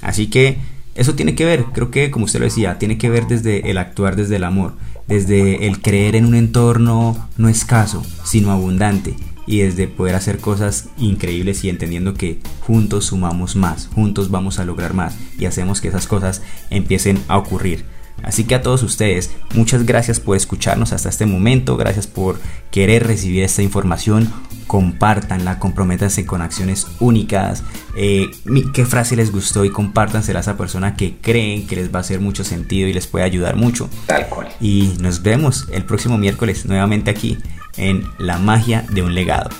Así 0.03 0.29
que 0.29 0.59
eso 0.95 1.15
tiene 1.15 1.35
que 1.35 1.45
ver, 1.45 1.65
creo 1.75 1.91
que 1.91 2.11
como 2.11 2.25
usted 2.25 2.41
lo 2.41 2.47
decía, 2.47 2.79
tiene 2.79 2.97
que 2.97 3.11
ver 3.11 3.27
desde 3.27 3.71
el 3.71 3.79
actuar 3.79 4.17
desde 4.17 4.37
el 4.37 4.45
amor, 4.45 4.75
desde 5.07 5.67
el 5.67 5.81
creer 5.83 6.17
en 6.17 6.25
un 6.25 6.35
entorno 6.35 7.29
no 7.37 7.49
escaso, 7.49 8.03
sino 8.25 8.51
abundante, 8.51 9.15
y 9.47 9.59
desde 9.59 9.89
poder 9.89 10.15
hacer 10.15 10.39
cosas 10.39 10.89
increíbles 10.99 11.65
y 11.65 11.69
entendiendo 11.69 12.15
que 12.15 12.41
juntos 12.61 13.07
sumamos 13.07 13.57
más, 13.57 13.89
juntos 13.95 14.31
vamos 14.31 14.59
a 14.59 14.65
lograr 14.65 14.95
más 14.95 15.17
y 15.39 15.45
hacemos 15.45 15.81
que 15.81 15.89
esas 15.89 16.07
cosas 16.07 16.43
empiecen 16.71 17.23
a 17.29 17.39
ocurrir. 17.39 17.85
Así 18.23 18.45
que 18.45 18.55
a 18.55 18.63
todos 18.63 18.83
ustedes, 18.83 19.31
muchas 19.55 19.85
gracias 19.87 20.21
por 20.21 20.37
escucharnos 20.37 20.93
hasta 20.93 21.09
este 21.09 21.27
momento, 21.27 21.77
gracias 21.77 22.07
por 22.07 22.39
querer 22.71 23.07
recibir 23.07 23.43
esta 23.45 23.63
información, 23.63 24.33
compártanla, 24.67 25.59
comprométanse 25.59 26.27
con 26.27 26.43
acciones 26.43 26.87
únicas, 26.99 27.63
eh, 27.97 28.29
qué 28.73 28.85
frase 28.85 29.17
les 29.17 29.31
gustó 29.31 29.65
y 29.65 29.71
compártansela 29.71 30.41
a 30.41 30.43
esa 30.43 30.57
persona 30.57 30.97
que 30.97 31.17
creen 31.21 31.67
que 31.67 31.77
les 31.77 31.93
va 31.95 31.99
a 31.99 32.01
hacer 32.01 32.21
mucho 32.21 32.43
sentido 32.43 32.89
y 32.89 32.93
les 32.93 33.07
puede 33.07 33.25
ayudar 33.25 33.57
mucho. 33.57 33.89
Tal 34.07 34.29
cual. 34.29 34.49
Y 34.61 34.95
nos 35.01 35.23
vemos 35.23 35.67
el 35.73 35.85
próximo 35.85 36.19
miércoles 36.19 36.67
nuevamente 36.67 37.11
aquí 37.11 37.39
en 37.77 38.05
La 38.19 38.39
magia 38.39 38.85
de 38.91 39.03
un 39.03 39.15
legado. 39.15 39.51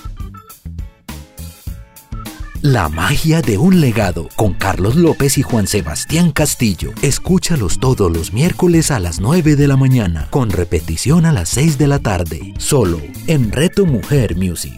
La 2.63 2.89
magia 2.89 3.43
de 3.43 3.59
un 3.59 3.81
legado 3.81 4.29
con 4.35 4.55
Carlos 4.55 4.97
López 4.97 5.37
y 5.37 5.43
Juan 5.43 5.67
Sebastián 5.67 6.33
Castillo. 6.33 6.93
Escúchalos 7.03 7.79
todos 7.79 8.11
los 8.11 8.33
miércoles 8.33 8.91
a 8.91 8.99
las 8.99 9.21
9 9.21 9.57
de 9.57 9.69
la 9.69 9.77
mañana, 9.77 10.29
con 10.31 10.51
repetición 10.51 11.27
a 11.27 11.33
las 11.33 11.51
6 11.51 11.77
de 11.77 11.87
la 11.87 11.99
tarde, 11.99 12.55
solo 12.59 13.01
en 13.27 13.53
Reto 13.53 13.85
Mujer 13.85 14.37
Music. 14.37 14.73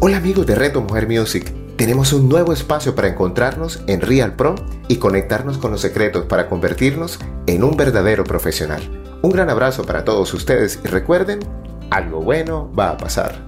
Hola 0.00 0.16
amigos 0.16 0.46
de 0.46 0.54
Reto 0.54 0.80
Mujer 0.80 1.08
Music. 1.08 1.52
Tenemos 1.76 2.12
un 2.12 2.28
nuevo 2.28 2.52
espacio 2.52 2.96
para 2.96 3.08
encontrarnos 3.08 3.80
en 3.86 4.00
Real 4.00 4.34
Pro 4.34 4.56
y 4.88 4.96
conectarnos 4.96 5.58
con 5.58 5.70
los 5.70 5.80
secretos 5.80 6.24
para 6.24 6.48
convertirnos 6.48 7.20
en 7.46 7.62
un 7.62 7.76
verdadero 7.76 8.24
profesional. 8.24 9.07
Un 9.28 9.34
gran 9.34 9.50
abrazo 9.50 9.84
para 9.84 10.06
todos 10.06 10.32
ustedes 10.32 10.80
y 10.82 10.88
recuerden, 10.88 11.40
algo 11.90 12.22
bueno 12.22 12.72
va 12.72 12.92
a 12.92 12.96
pasar. 12.96 13.46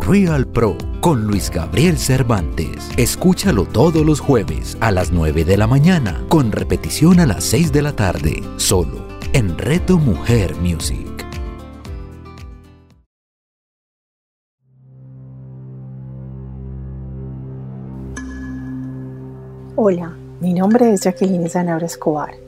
Real 0.00 0.44
Pro 0.44 0.76
con 1.00 1.22
Luis 1.22 1.52
Gabriel 1.52 1.96
Cervantes. 1.96 2.90
Escúchalo 2.96 3.64
todos 3.64 4.04
los 4.04 4.18
jueves 4.18 4.76
a 4.80 4.90
las 4.90 5.12
9 5.12 5.44
de 5.44 5.56
la 5.56 5.68
mañana, 5.68 6.20
con 6.28 6.50
repetición 6.50 7.20
a 7.20 7.26
las 7.26 7.44
6 7.44 7.70
de 7.70 7.82
la 7.82 7.92
tarde, 7.92 8.42
solo 8.56 9.06
en 9.34 9.56
Reto 9.56 9.98
Mujer 9.98 10.56
Music. 10.56 11.06
Hola, 19.76 20.12
mi 20.40 20.54
nombre 20.54 20.92
es 20.92 21.02
Jacqueline 21.02 21.48
Zanabra 21.48 21.86
Escobar 21.86 22.47